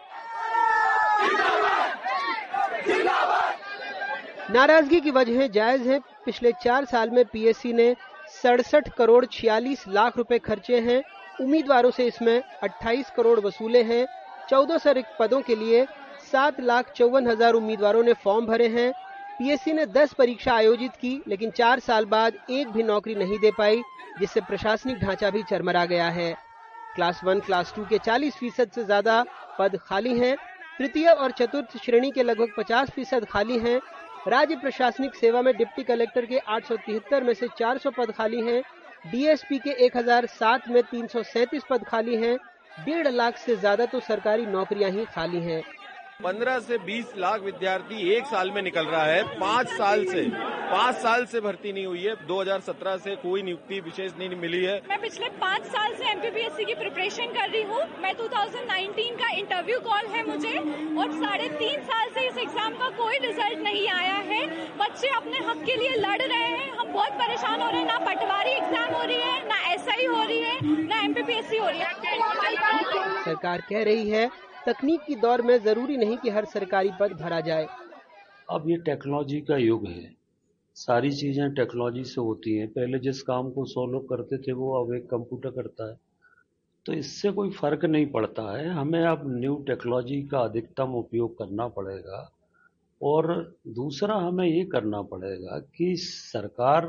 नाराज़गी 4.55 5.01
की 5.01 5.11
वजह 5.11 5.47
जायज़ 5.49 5.89
है। 5.89 5.99
पिछले 6.25 6.51
चार 6.63 6.85
साल 6.85 7.11
में 7.11 7.25
पीएससी 7.25 7.73
ने 7.73 7.95
सड़सठ 8.33 8.89
करोड़ 8.89 9.25
छियालीस 9.27 9.85
लाख 9.89 10.17
रुपए 10.17 10.39
खर्चे 10.39 10.81
हैं। 10.81 11.03
उम्मीदवारों 11.41 11.91
से 11.91 12.05
इसमें 12.07 12.43
28 12.63 13.11
करोड़ 13.17 13.39
वसूले 13.41 13.83
हैं। 13.83 14.07
चौदह 14.51 14.79
सौ 14.79 14.93
रिक्त 14.93 15.17
पदों 15.21 15.41
के 15.41 15.55
लिए 15.55 15.85
सात 16.33 16.61
लाख 16.61 16.93
चौवन 16.93 17.27
हज़ार 17.27 17.55
उम्मीदवारों 17.55 18.03
ने 18.03 18.13
फॉर्म 18.25 18.47
भरे 18.47 18.69
हैं। 18.69 18.93
पीएससी 19.39 19.73
ने 19.73 19.87
10 19.89 20.13
परीक्षा 20.13 20.55
आयोजित 20.55 20.97
की, 20.97 21.21
लेकिन 21.29 21.51
चार 21.53 21.81
साल 21.81 22.05
बाद 22.07 22.39
एक 22.51 22.69
भी 22.69 22.83
नौकरी 22.85 23.15
नहीं 23.15 23.39
दे 23.39 23.51
पाई, 23.59 23.83
जिससे 24.21 24.41
प्रशासनिक 24.43 24.99
ढांचा 24.99 25.31
भी 25.31 25.43
चरमरा 25.43 25.85
गया 25.87 26.09
है। 26.11 26.33
क्लास 26.95 27.21
वन, 27.25 27.41
क्लास 27.41 27.73
टू 27.77 27.85
के 27.85 27.99
40 28.01 28.37
फ़ीसद 28.37 28.71
से 28.71 28.85
ज़्यादा 28.85 29.25
पद 29.59 29.77
खाली 29.87 30.19
हैं। 30.19 30.37
तृतीय 30.79 31.09
और 31.09 31.31
चतुर्थ 31.33 31.77
श्रेणी 31.83 32.11
के 32.11 32.23
लगभग 32.23 32.55
50 32.57 32.91
फ़ीसद 32.91 33.25
खाली 33.25 33.59
हैं। 33.59 33.81
राज्य 34.27 34.57
प्रशासनिक 34.57 35.15
सेवा 35.15 35.41
में 35.43 35.57
डिप्टी 35.57 35.83
कलेक्टर 35.83 36.27
के 36.27 36.39
आठ 36.49 36.67
सौ 36.67 36.77
तिहत्तर 36.77 37.25
में 37.25 37.33
से 37.35 37.49
400 37.51 37.91
पद 37.97 38.11
खाली 38.11 38.41
हैं। 38.43 38.63
डीएसपी 39.05 39.59
के 39.59 39.71
1007 39.87 40.69
में 40.69 40.83
337 40.85 41.65
पद 41.71 41.85
खाली 41.85 42.17
हैं। 42.17 42.37
डेढ़ 42.79 43.09
लाख 43.09 43.37
से 43.37 43.57
ज़्यादा 43.57 43.87
तो 43.87 44.01
सरकारी 44.01 44.47
नौकरियाँ 44.47 44.91
ही 44.91 45.05
खाली 45.07 45.41
हैं। 45.41 45.63
पंद्रह 46.15 46.59
से 46.61 46.77
बीस 46.79 47.13
लाख 47.19 47.41
विद्यार्थी 47.43 48.11
एक 48.13 48.27
साल 48.27 48.51
में 48.51 48.61
निकल 48.63 48.87
रहा 48.87 49.05
है। 49.05 49.23
पाँच 49.39 49.69
साल 49.69 50.05
से 50.07 50.23
पाँच 50.65 50.95
साल 50.97 51.25
से 51.27 51.41
भर्ती 51.41 51.73
नहीं 51.73 51.87
हुई 51.87 52.03
है। 52.03 52.15
2017 52.27 52.97
से 52.99 53.15
कोई 53.17 53.43
नियुक्ति 53.43 53.81
विशेष 53.81 54.13
नहीं 54.19 54.37
मिली 54.37 54.63
है। 54.65 54.77
मैं 54.89 55.01
पिछले 55.01 55.29
पाँच 55.41 55.65
साल 55.67 55.95
से 55.95 56.05
एमपीपीएससी 56.11 56.65
की 56.65 56.75
प्रिपरेशन 56.75 57.33
कर 57.35 57.51
रही 57.51 57.63
हूँ। 57.63 57.81
मैं 58.03 58.15
2019 58.17 59.11
का 59.19 59.29
इंटरव्यू 59.33 59.81
कॉल 59.81 60.07
है 60.15 60.25
मुझे 60.27 60.55
और 61.01 61.13
साढ़े 61.15 61.49
तीन 61.59 61.83
साल 61.83 62.09
से 62.15 62.27
इस 62.29 62.39
एग्ज़ाम 62.39 62.79
का 62.79 62.89
कोई 62.99 63.19
रिज़ल्ट 63.27 63.59
नहीं 63.65 63.89
आया 63.91 64.17
है। 64.31 64.47
बच्चे 64.79 65.09
अपने 65.17 65.45
हक 65.49 65.65
के 65.67 65.77
लिए 65.77 65.97
लड़ 65.99 66.21
रहे 66.23 66.47
हैं। 66.47 66.71
हम 66.71 66.93
बहुत 66.93 67.13
परेशान 67.21 67.61
हो 67.61 67.71
रहे 67.71 67.81
हैं। 67.81 67.87
ना 67.87 67.99
पटवारी 68.07 68.51
एग्ज़ाम 68.53 68.95
हो 68.95 69.03
रही 69.03 69.21
है 69.21 69.37
ना 69.49 69.61
एस 69.73 69.87
हो 70.07 70.23
रही 70.23 70.41
है 70.41 70.87
ना 70.87 71.01
एमपीपीएससी 71.03 71.57
हो 71.57 71.69
रही 71.69 71.81
है। 71.81 71.93
सरकार 73.25 73.61
कह 73.69 73.83
रही 73.85 74.11
है 74.11 74.29
तकनीक 74.67 75.01
की 75.01 75.15
दौर 75.15 75.43
में 75.43 75.59
ज़रूरी 75.59 75.97
नहीं 75.97 76.17
कि 76.17 76.31
हर 76.31 76.45
सरकारी 76.45 76.91
पद 77.01 77.13
भरा 77.13 77.41
जाए। 77.41 77.67
अब 78.51 78.71
ये 78.71 78.77
टेक्नोलॉजी 78.77 79.41
का 79.41 79.57
युग 79.57 79.87
है। 79.87 80.17
सारी 80.77 81.11
चीज़ें 81.13 81.55
टेक्नोलॉजी 81.55 82.05
से 82.05 82.21
होती 82.21 82.57
हैं। 82.57 82.69
पहले 82.69 82.99
जिस 82.99 83.23
काम 83.23 83.51
को 83.51 83.65
सौ 83.65 83.87
लोग 83.87 84.09
करते 84.09 84.39
थे, 84.39 84.53
वो 84.53 84.85
अब 84.85 84.95
एक 84.95 85.07
कंप्यूटर 85.11 85.51
करता 85.51 85.91
है। 85.91 85.97
तो 86.87 86.93
इससे 86.93 87.31
कोई 87.31 87.51
फ़र्क 87.51 87.85
नहीं 87.85 88.07
पड़ता 88.07 88.43
है। 88.59 88.69
हमें 88.69 89.03
अब 89.05 89.23
न्यू 89.27 89.57
टेक्नोलॉजी 89.67 90.23
का 90.23 90.39
अधिकतम 90.39 90.95
उपयोग 90.95 91.39
करना 91.39 91.69
पड़ेगा 91.69 92.31
और 93.03 93.57
दूसरा 93.69 94.17
हमें 94.17 94.47
ये 94.47 94.65
करना 94.65 95.03
पड़ेगा 95.03 95.59
कि 95.77 95.97
सरकार 95.97 96.87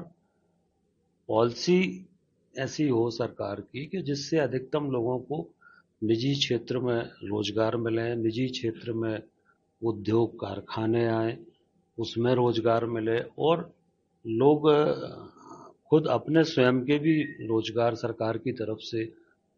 पॉलिसी 1.30 2.08
ऐसी 2.56 2.88
हो 2.88 3.10
सरकार 3.12 3.62
की 3.62 3.86
कि 3.86 4.02
जिससे 4.02 4.38
अधिकतम 4.38 4.92
लोगों 4.92 5.20
को 5.20 5.50
निजी 6.02 6.34
क्षेत्र 6.36 6.80
में 6.80 7.02
रोज़गार 7.24 7.76
मिले, 7.78 8.16
निजी 8.16 8.48
क्षेत्र 8.48 8.94
में 8.94 9.22
उद्योग 9.82 10.36
कारखाने 10.40 11.06
आए, 11.08 11.38
उसमें 11.98 12.34
रोज़गार 12.36 12.86
मिले 12.86 13.20
और 13.40 13.72
लोग, 14.26 14.70
खुद 15.90 16.08
अपने 16.08 16.44
स्वयं 16.44 16.82
के 16.82 16.98
भी 17.00 17.22
रोज़गार 17.48 17.96
सरकार 17.96 18.38
की 18.38 18.52
तरफ़ 18.52 18.80
से 18.82 19.04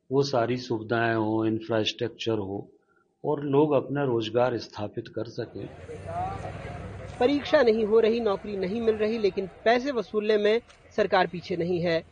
वो 0.10 0.24
सारी 0.24 0.58
सुविधाएँ 0.58 1.16
हो 1.16 1.46
इंफ्रास्ट्रक्चर 1.46 2.38
हो 2.40 2.68
और 3.24 3.44
लोग 3.46 3.72
अपना 3.74 4.04
रोज़गार 4.04 4.58
स्थापित 4.58 5.08
कर 5.08 5.30
सकें। 5.30 5.66
परीक्षा 7.20 7.62
नहीं 7.62 7.86
हो 7.86 8.00
रही, 8.00 8.20
नौकरी 8.20 8.58
नहीं 8.58 8.82
मिल 8.82 8.96
रही, 8.96 9.18
लेकिन 9.18 9.48
पैसे 9.66 9.92
वसूलने 9.92 10.38
में 10.38 10.62
सरकार 10.96 11.28
पीछे 11.28 11.56
नहीं 11.56 11.80
है। 11.82 12.04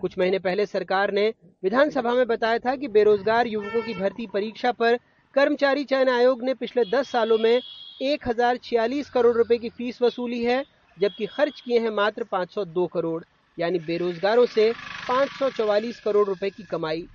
कुछ 0.00 0.18
महीने 0.18 0.38
पहले 0.38 0.66
सरकार 0.66 1.12
ने 1.12 1.32
विधानसभा 1.62 2.12
में 2.14 2.26
बताया 2.26 2.58
था 2.58 2.74
कि 2.76 2.88
बेरोजगार 2.88 3.46
युवकों 3.46 3.82
की 3.82 3.94
भर्ती 3.94 4.26
परीक्षा 4.26 4.72
पर 4.72 4.96
कर्मचारी 5.34 5.84
चयन 5.84 6.08
आयोग 6.08 6.42
ने 6.44 6.54
पिछले 6.54 6.84
10 6.86 7.08
सालों 7.10 7.38
में 7.38 7.62
एक 8.00 8.28
हज़ार 8.28 8.56
छियालीस 8.56 9.08
करोड़ 9.10 9.36
रुपए 9.36 9.58
की 9.58 9.68
फ़ीस 9.70 10.00
वसूली 10.02 10.42
है, 10.44 10.64
जबकि 10.98 11.26
खर्च 11.26 11.60
किए 11.60 11.78
हैं 11.80 11.90
मात्र 11.92 12.24
502 12.26 12.86
करोड़, 12.88 13.22
यानी 13.58 13.78
बेरोजगारों 13.80 14.46
से 14.46 14.74
544 15.08 16.00
करोड़ 16.00 16.26
रुपए 16.28 16.50
की 16.50 16.64
कमाई। 16.64 17.08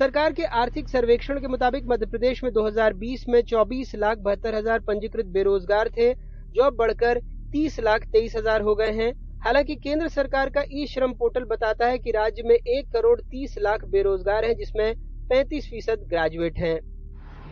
सरकार 0.00 0.32
के 0.32 0.44
आर्थिक 0.56 0.88
सर्वेक्षण 0.88 1.40
के 1.40 1.48
मुताबिक 1.48 1.84
मध्य 1.88 2.06
प्रदेश 2.06 2.42
में 2.44 2.52
2020 2.52 3.24
में 3.28 3.40
24 3.44 3.94
लाख 3.96 4.18
बहत्तर 4.20 4.54
हज़ार 4.54 4.80
पंजीकृत 4.80 5.26
बेरोजगार 5.28 5.88
थे, 5.88 6.12
जो 6.12 6.62
अब 6.62 6.76
बढ़कर 6.76 7.20
30 7.54 7.80
लाख 7.80 8.04
तेईस 8.12 8.36
हज़ार 8.36 8.62
हो 8.62 8.74
गए 8.74 8.90
हैं। 8.92 9.12
हालाँकि 9.48 9.74
केंद्र 9.74 10.08
सरकार 10.08 10.48
का 10.48 10.62
ई 10.72 10.86
श्रम 10.86 11.12
पोर्टल 11.12 11.44
बताता 11.44 11.86
है 11.86 11.98
कि 11.98 12.10
राज्य 12.10 12.42
में 12.42 12.54
एक 12.54 12.86
करोड़ 12.92 13.20
तीस 13.20 13.54
लाख 13.58 13.84
बेरोजगार 13.84 14.44
हैं, 14.44 14.54
जिसमें 14.54 14.94
35 15.30 15.68
फ़ीसद 15.68 16.04
ग्रेजुएट 16.08 16.58
हैं। 16.58 16.80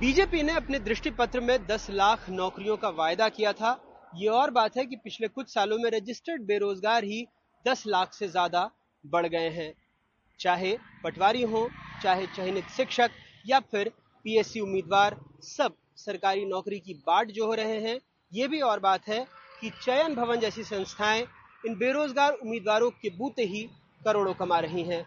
बीजेपी 0.01 0.43
ने 0.43 0.53
अपने 0.53 0.79
दृष्टि 0.79 1.11
पत्र 1.11 1.41
में 1.41 1.67
10 1.67 1.87
लाख 1.91 2.29
नौकरियों 2.31 2.77
का 2.77 2.89
वायदा 2.89 3.29
किया 3.29 3.53
था। 3.53 3.71
ये 4.13 4.29
और 4.29 4.51
बात 4.51 4.77
है 4.77 4.85
कि 4.87 4.97
पिछले 4.97 5.29
कुछ 5.29 5.55
सालों 5.55 5.79
में 5.79 5.91
रजिस्टर्ड 5.91 6.43
बेरोजगार 6.43 7.05
ही 7.05 7.27
10 7.67 7.85
लाख 7.87 8.13
से 8.15 8.29
ज़्यादा 8.29 8.71
बढ़ 9.05 9.27
गए 9.27 9.49
हैं। 9.49 9.73
चाहे 10.41 10.77
पटवारी 11.05 11.43
हो, 11.43 11.71
चाहे 12.03 12.27
चयनित 12.27 12.69
शिक्षक 12.69 13.11
या 13.45 13.61
फिर 13.61 13.89
पीएससी 14.25 14.61
उम्मीदवार, 14.61 15.17
सब 15.43 15.77
सरकारी 15.97 16.45
नौकरी 16.45 16.81
की 16.81 16.95
बाट 17.07 17.31
जो 17.31 17.47
हो 17.47 17.55
रहे 17.55 17.81
हैं। 17.81 17.99
ये 18.33 18.49
भी 18.49 18.61
और 18.61 18.81
बात 18.81 19.09
है 19.09 19.27
कि 19.63 19.71
चयन 19.83 20.15
भवन 20.15 20.41
जैसी 20.41 20.65
संस्थाएँ 20.65 21.27
इन 21.65 21.75
बेरोजगार 21.75 22.33
उम्मीदवारों 22.33 22.91
के 22.91 23.11
बूते 23.11 23.43
ही 23.43 23.63
करोड़ों 24.05 24.35
कमा 24.35 24.59
रही 24.59 24.83
हैं। 24.83 25.03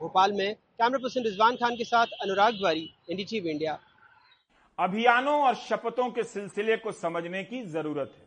भोपाल 0.00 0.32
में 0.32 0.54
कैमरा 0.54 0.98
पर्सन 0.98 1.22
रिजवान 1.22 1.56
खान 1.56 1.76
के 1.76 1.84
साथ 1.84 2.06
अनुराग 2.22 2.54
द्वारी 2.54 2.94
एनडीटीवी 3.10 3.50
इंडिया 3.50 3.78
अभियानों 4.78 5.40
और 5.40 5.54
शपथों 5.54 6.10
के 6.10 6.22
सिलसिले 6.24 6.76
को 6.76 6.92
समझने 6.92 7.44
की 7.44 7.62
ज़रूरत 7.62 8.14
है। 8.18 8.24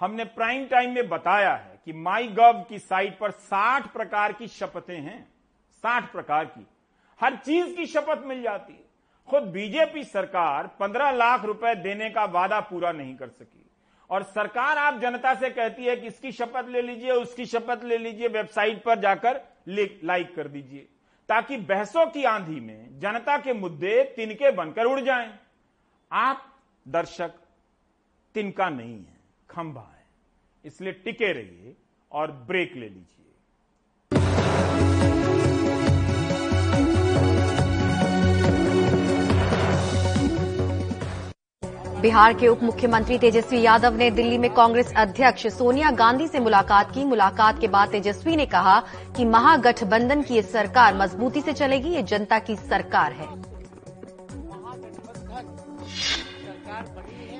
हमने 0.00 0.24
प्राइम 0.24 0.66
टाइम 0.66 0.90
में 0.90 1.08
बताया 1.08 1.54
है 1.54 1.80
कि 1.84 1.92
माई 1.92 2.28
गव 2.28 2.64
की 2.68 2.78
साइट 2.78 3.18
पर 3.18 3.30
60 3.30 3.92
प्रकार 3.92 4.32
की 4.32 4.48
शपथें 4.48 5.00
हैं। 5.00 5.32
60 5.84 6.12
प्रकार 6.12 6.44
की। 6.44 6.66
हर 7.20 7.36
चीज़ 7.36 7.74
की 7.76 7.86
शपथ 7.86 8.22
मिल 8.26 8.42
जाती 8.42 8.72
है। 8.72 8.84
खुद 9.28 9.42
बीजेपी 9.42 10.04
सरकार 10.04 10.66
15 10.80 11.10
लाख 11.10 11.44
रुपए 11.44 11.74
देने 11.74 12.10
का 12.10 12.24
वादा 12.24 12.60
पूरा 12.60 12.92
नहीं 12.92 13.16
कर 13.16 13.28
सकी। 13.28 13.65
और 14.10 14.22
सरकार 14.24 14.78
आप 14.78 15.00
जनता 15.00 15.34
से 15.34 15.50
कहती 15.50 15.84
है 15.84 15.96
कि 15.96 16.06
इसकी 16.06 16.32
शपथ 16.32 16.68
ले 16.68 16.82
लीजिए, 16.82 17.10
उसकी 17.12 17.46
शपथ 17.46 17.84
ले 17.84 17.98
लीजिए, 17.98 18.28
वेबसाइट 18.28 18.82
पर 18.82 19.00
जाकर 19.00 19.40
लाइक 19.68 20.34
कर 20.34 20.48
दीजिए, 20.48 20.86
ताकि 21.28 21.56
बहसों 21.58 22.06
की 22.06 22.24
आंधी 22.24 22.60
में 22.60 22.98
जनता 23.00 23.36
के 23.38 23.52
मुद्दे 23.54 24.02
तिनके 24.16 24.50
बनकर 24.52 24.84
उड़ 24.84 25.00
जाएँ। 25.00 25.32
आप 26.10 26.46
दर्शक, 26.86 27.32
तिनका 28.34 28.68
नहीं 28.70 28.96
है, 28.96 29.18
खंभा 29.50 29.80
है, 29.82 30.04
इसलिए 30.64 30.92
टिके 30.94 31.32
रहिए 31.32 31.74
और 32.12 32.32
ब्रेक 32.48 32.74
ले 32.74 32.88
लीजिए। 32.88 33.15
बिहार 41.96 42.32
के 42.34 42.48
उप 42.48 42.62
मुख्यमंत्री 42.62 43.18
तेजस्वी 43.18 43.60
यादव 43.62 43.94
ने 43.96 44.10
दिल्ली 44.10 44.38
में 44.38 44.48
कांग्रेस 44.54 44.92
अध्यक्ष 44.96 45.46
सोनिया 45.46 45.90
गांधी 45.90 46.26
से 46.28 46.40
मुलाकात 46.40 46.90
की। 46.94 47.04
मुलाकात 47.04 47.60
के 47.60 47.68
बाद 47.68 47.88
तेजस्वी 47.88 48.36
ने 48.36 48.46
कहा 48.46 48.78
कि 49.16 49.24
महागठबंधन 49.24 50.22
की 50.22 50.42
सरकार 50.42 50.96
मजबूती 50.96 51.40
से 51.40 51.52
चलेगी, 51.52 51.88
ये 51.88 52.02
जनता 52.02 52.38
की 52.38 52.56
सरकार 52.56 53.12
है। 53.12 53.26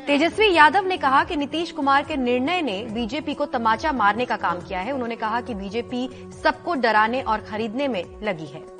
तेजस्वी 0.06 0.52
यादव 0.54 0.86
ने 0.86 0.96
कहा 0.96 1.24
कि 1.24 1.36
नीतीश 1.36 1.72
कुमार 1.72 2.02
के 2.02 2.16
निर्णय 2.16 2.62
ने 2.62 2.82
बीजेपी 2.84 3.34
को 3.34 3.46
तमाचा 3.46 3.92
मारने 3.92 4.24
का 4.24 4.36
काम 4.36 4.60
किया 4.60 4.80
है। 4.80 4.92
उन्होंने 4.92 5.16
कहा 5.16 5.40
कि 5.40 5.54
बीजेपी 5.54 6.08
सबको 6.42 6.74
डराने 6.74 7.20
और 7.22 7.40
खरीदने 7.40 7.88
में 7.88 8.04
लगी 8.22 8.46
है। 8.46 8.75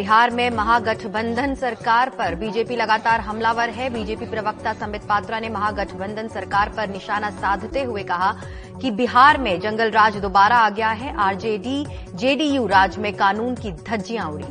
बिहार 0.00 0.30
में 0.30 0.50
महागठबंधन 0.50 1.54
सरकार 1.54 2.08
पर 2.08 2.34
बीजेपी 2.34 2.76
लगातार 2.76 3.20
हमलावर 3.20 3.70
है। 3.70 3.88
बीजेपी 3.90 4.26
प्रवक्ता 4.26 4.72
संबित 4.72 5.02
पात्रा 5.02 5.40
ने 5.40 5.48
महागठबंधन 5.48 6.28
सरकार 6.28 6.68
पर 6.68 6.88
निशाना 6.88 7.30
साधते 7.32 7.82
हुए 7.82 8.02
कहा 8.02 8.32
कि 8.80 8.90
बिहार 8.90 9.38
में 9.38 9.60
जंगल 9.60 9.90
राज 9.90 10.16
दोबारा 10.16 10.56
आ 10.56 10.70
गया 10.70 10.90
है। 10.92 11.14
आरजेडी, 11.18 11.84
जेडीयू 12.14 12.66
राज 12.66 12.98
में 12.98 13.12
कानून 13.12 13.54
की 13.54 13.72
धज्जियाँ 13.86 14.30
उड़ी। 14.30 14.44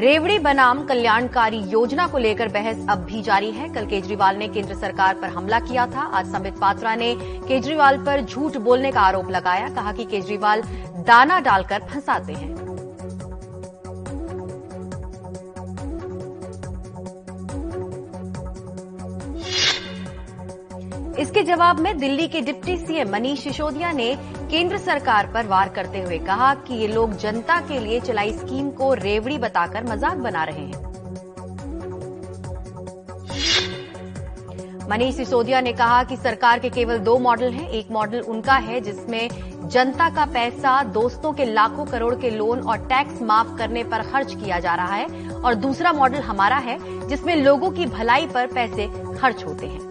रेवड़ी 0.00 0.38
बनाम 0.38 0.84
कल्याणकारी 0.86 1.58
योजना 1.58 2.06
को 2.06 2.18
लेकर 2.18 2.48
बहस 2.48 2.84
अब 2.90 2.98
भी 2.98 3.22
जारी 3.22 3.50
है। 3.50 3.68
कल 3.68 3.86
केजरीवाल 3.86 4.36
ने 4.36 4.48
केंद्र 4.48 4.74
सरकार 4.74 5.14
पर 5.14 5.28
हमला 5.28 5.60
किया 5.60 5.86
था। 5.86 6.02
आज 6.14 6.26
संबित 6.26 6.58
पात्रा 6.58 6.94
ने 6.94 7.14
केजरीवाल 7.20 7.98
पर 8.04 8.20
झूठ 8.20 8.56
बोलने 8.56 8.92
का 8.92 9.00
आरोप 9.00 9.30
लगाया। 9.30 9.68
कहा 9.68 9.92
कि 9.92 10.04
केजरीवाल 10.04 10.62
दाना 11.06 11.40
डालकर 11.40 11.82
फंसाते 11.90 12.32
हैं। 12.32 12.67
इसके 21.18 21.42
जवाब 21.42 21.78
में 21.80 21.96
दिल्ली 21.98 22.26
के 22.28 22.40
डिप्टी 22.40 22.76
सीएम 22.76 23.08
मनीष 23.10 23.42
सिसोदिया 23.42 23.90
ने 23.92 24.14
केंद्र 24.50 24.78
सरकार 24.78 25.26
पर 25.26 25.46
वार 25.46 25.68
करते 25.68 26.00
हुए 26.00 26.18
कहा 26.18 26.54
कि 26.66 26.74
ये 26.74 26.88
लोग 26.88 27.16
जनता 27.16 27.60
के 27.60 27.78
लिए 27.80 28.00
चलाई 28.00 28.32
स्कीम 28.32 28.70
को 28.70 28.92
रेवड़ी 28.94 29.38
बताकर 29.38 29.84
मज़ाक 29.84 30.16
बना 30.18 30.44
रहे 30.44 30.64
हैं। 30.64 30.86
मनीष 34.90 35.14
सिसोदिया 35.14 35.60
ने 35.60 35.72
कहा 35.72 36.02
कि 36.04 36.16
सरकार 36.16 36.58
के 36.58 36.68
केवल 36.70 36.98
दो 37.00 37.18
मॉडल 37.18 37.50
हैं, 37.50 37.68
एक 37.68 37.90
मॉडल 37.90 38.20
उनका 38.20 38.54
है 38.54 38.80
जिसमें 38.80 39.28
जनता 39.64 40.08
का 40.10 40.24
पैसा 40.26 40.82
दोस्तों 40.92 41.32
के 41.32 41.44
लाखों 41.44 41.84
करोड़ 41.86 42.14
के 42.14 42.30
लोन 42.30 42.60
और 42.60 42.86
टैक्स 42.86 43.20
माफ़ 43.22 43.56
करने 43.58 43.84
पर 43.84 44.02
खर्च 44.02 44.34
किया 44.34 44.58
जा 44.60 44.74
रहा 44.74 44.94
है, 44.94 45.28
और 45.34 45.54
दूसरा 45.56 45.92
मॉडल 45.92 46.22
हमारा 46.22 46.56
है 46.58 46.78
जिसमें 47.08 47.36
लोगों 47.36 47.70
की 47.70 47.86
भलाई 47.88 48.26
पर 48.26 48.46
पैसे 48.46 48.88
खर्च 49.16 49.44
होते 49.44 49.66
हैं। 49.66 49.87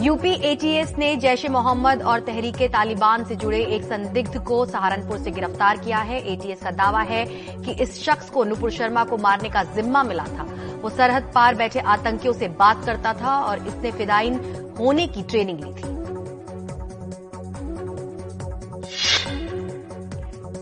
यूपी 0.00 0.30
एटीएस 0.44 0.92
ने 0.98 1.14
जैश 1.16 1.44
ए 1.44 1.48
मोहम्मद 1.48 2.02
और 2.02 2.20
तहरीके 2.20 2.66
तालिबान 2.68 3.24
से 3.24 3.36
जुड़े 3.36 3.58
एक 3.66 3.84
संदिग्ध 3.84 4.38
को 4.46 4.64
सहारनपुर 4.66 5.18
से 5.18 5.30
गिरफ़्तार 5.30 5.76
किया 5.76 5.98
है। 6.00 6.20
एटीएस 6.32 6.62
का 6.62 6.70
दावा 6.72 7.00
है 7.02 7.24
कि 7.56 7.72
इस 7.82 8.02
शख्स 8.02 8.30
को 8.30 8.44
नुपुर 8.44 8.70
शर्मा 8.70 9.04
को 9.04 9.16
मारने 9.16 9.48
का 9.48 9.62
जिम्मा 9.74 10.02
मिला 10.02 10.24
था। 10.28 10.46
वो 10.82 10.90
सरहद 10.90 11.30
पार 11.34 11.54
बैठे 11.54 11.80
आतंकियों 11.88 12.32
से 12.34 12.48
बात 12.54 12.84
करता 12.86 13.12
था 13.14 13.36
और 13.40 13.66
इसने 13.66 13.90
फिदाइन 13.92 14.40
होने 14.78 15.06
की 15.06 15.22
ट्रेनिंग 15.24 15.60
ली 15.60 15.72
थी। 15.72 15.96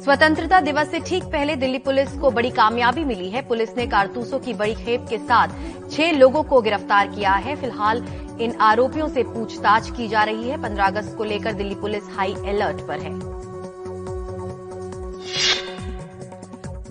स्वतंत्रता 0.03 0.61
दिवस 0.63 0.91
से 0.91 1.01
ठीक 1.01 1.25
पहले 1.25 1.57
दिल्ली 1.57 1.79
पुलिस 1.81 2.19
को 2.19 2.31
बड़ी 2.31 2.51
कामयाबी 2.53 3.05
मिली 3.05 3.31
है। 3.31 3.43
पुलिस 3.43 3.77
ने 3.77 3.87
कारतूसों 3.87 4.39
की 4.39 4.55
बड़ी 4.55 4.75
खेप 4.77 5.07
के 5.11 5.19
साथ 5.21 5.49
छह 5.91 6.13
लोगों 6.13 6.43
को 6.43 6.61
गिरफ़्तार 6.63 7.09
किया 7.09 7.33
है। 7.33 7.57
फ़िलहाल 7.57 8.05
इन 8.41 8.57
आरोपियों 8.61 9.09
से 9.09 9.23
पूछताछ 9.23 9.91
की 9.91 10.09
जा 10.09 10.23
रही 10.23 10.49
है। 10.49 10.63
15 10.63 10.87
अगस्त 10.87 11.17
को 11.17 11.25
लेकर 11.25 11.53
दिल्ली 11.53 11.75
पुलिस 11.75 12.03
हाई 12.17 12.35
अलर्ट 12.49 12.87
पर 12.89 12.99
है। 12.99 13.15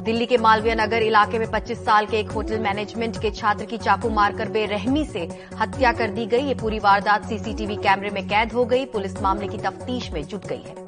दिल्ली 0.03 0.25
के 0.25 0.37
मालवीय 0.37 0.75
नगर 0.75 1.03
इलाके 1.03 1.39
में 1.39 1.49
25 1.51 1.83
साल 1.85 2.05
के 2.05 2.17
एक 2.17 2.31
होटल 2.31 2.59
मैनेजमेंट 2.59 3.17
के 3.21 3.31
छात्र 3.31 3.65
की 3.65 3.77
चाकू 3.77 4.09
मारकर 4.09 4.49
बेरहमी 4.49 5.05
से 5.05 5.27
हत्या 5.59 5.91
कर 5.91 6.09
दी 6.09 6.25
गई। 6.25 6.43
ये 6.43 6.53
पूरी 6.53 6.79
वारदात 6.79 7.25
सीसीटीवी 7.25 7.75
कैमरे 7.75 8.09
में 8.09 8.27
कैद 8.27 8.53
हो 8.53 8.65
गई। 8.65 8.85
पुलिस 8.85 9.21
मामले 9.21 9.47
की 9.47 9.57
तफ्तीश 9.57 10.11
में 10.11 10.23
जुट 10.23 10.45
गई 10.45 10.63
है। 10.67 10.84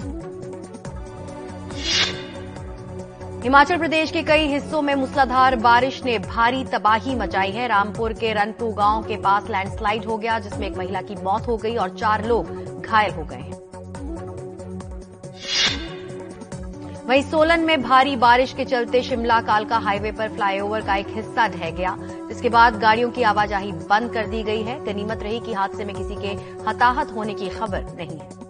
हिमाचल 3.47 3.77
प्रदेश 3.77 4.11
के 4.11 4.21
कई 4.23 4.47
हिस्सों 4.47 4.81
में 4.81 4.95
मूसलाधार 4.95 5.55
बारिश 5.55 6.03
ने 6.05 6.17
भारी 6.19 6.63
तबाही 6.63 7.15
मचाई 7.15 7.51
है। 7.51 7.67
रामपुर 7.67 8.13
के 8.13 8.33
रनपू 8.33 8.71
गाँव 8.71 9.03
के 9.03 9.15
पास 9.15 9.43
लैंडस्लाइड 9.49 10.05
हो 10.05 10.17
गया, 10.17 10.39
जिसमें 10.39 10.67
एक 10.67 10.77
महिला 10.77 11.01
की 11.01 11.15
मौत 11.15 11.47
हो 11.47 11.57
गई 11.57 11.75
और 11.75 11.89
चार 11.89 12.25
लोग 12.25 12.49
घायल 12.81 13.11
हो 13.11 13.23
गए 13.23 13.35
हैं। 13.35 13.59
वहीं 17.07 17.21
सोलन 17.21 17.59
में 17.59 17.81
भारी 17.83 18.15
बारिश 18.15 18.53
के 18.53 18.65
चलते 18.65 19.01
शिमला 19.03 19.39
कालका 19.41 19.77
हाईवे 19.77 20.11
पर 20.11 20.29
फ्लाईओवर 20.29 20.81
का 20.81 20.95
एक 20.95 21.07
हिस्सा 21.09 21.47
ढह 21.47 21.69
गया। 21.69 21.95
जिसके 21.99 22.49
बाद 22.49 22.79
गाड़ियों 22.79 23.11
की 23.11 23.23
आवाजाही 23.23 23.71
बंद 23.71 24.13
कर 24.13 24.27
दी 24.27 24.43
गई 24.43 24.61
है। 24.61 24.85
गनीमत 24.85 25.23
रही 25.23 25.39
कि 25.39 25.53
हादसे 25.53 25.85
में 25.85 25.95
किसी 25.95 26.15
के 26.15 26.35
हताहत 26.69 27.15
होने 27.15 27.33
की 27.33 27.49
खबर 27.49 27.95
नहीं 27.97 28.19
है। 28.19 28.46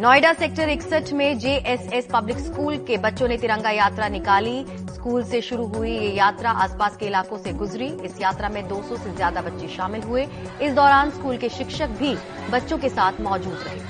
नोएडा 0.00 0.32
सेक्टर 0.32 0.68
इकसठ 0.68 1.12
में 1.12 1.38
जेएसएस 1.38 2.08
पब्लिक 2.12 2.38
स्कूल 2.38 2.76
के 2.86 2.96
बच्चों 2.98 3.28
ने 3.28 3.36
तिरंगा 3.38 3.70
यात्रा 3.70 4.08
निकाली। 4.08 4.64
स्कूल 4.94 5.22
से 5.24 5.40
शुरू 5.40 5.66
हुई 5.66 5.90
ये 5.90 6.10
यात्रा 6.14 6.50
आसपास 6.64 6.96
के 6.96 7.06
इलाकों 7.06 7.38
से 7.38 7.52
गुजरी। 7.54 7.86
इस 8.04 8.20
यात्रा 8.20 8.48
में 8.48 8.62
200 8.68 8.96
से 8.96 9.14
ज़्यादा 9.14 9.40
बच्चे 9.42 9.68
शामिल 9.68 10.02
हुए। 10.02 10.26
इस 10.62 10.72
दौरान 10.74 11.10
स्कूल 11.10 11.36
के 11.36 11.48
शिक्षक 11.48 11.96
भी 12.00 12.14
बच्चों 12.52 12.78
के 12.78 12.88
साथ 12.88 13.20
मौजूद 13.20 13.64
रहे। 13.66 13.80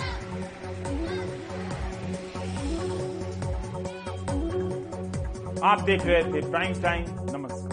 आप 5.64 5.80
देख 5.82 6.06
रहे 6.06 6.22
थे 6.22 6.50
प्राइम 6.50 6.82
टाइम 6.82 7.04
नमस्कार। 7.32 7.65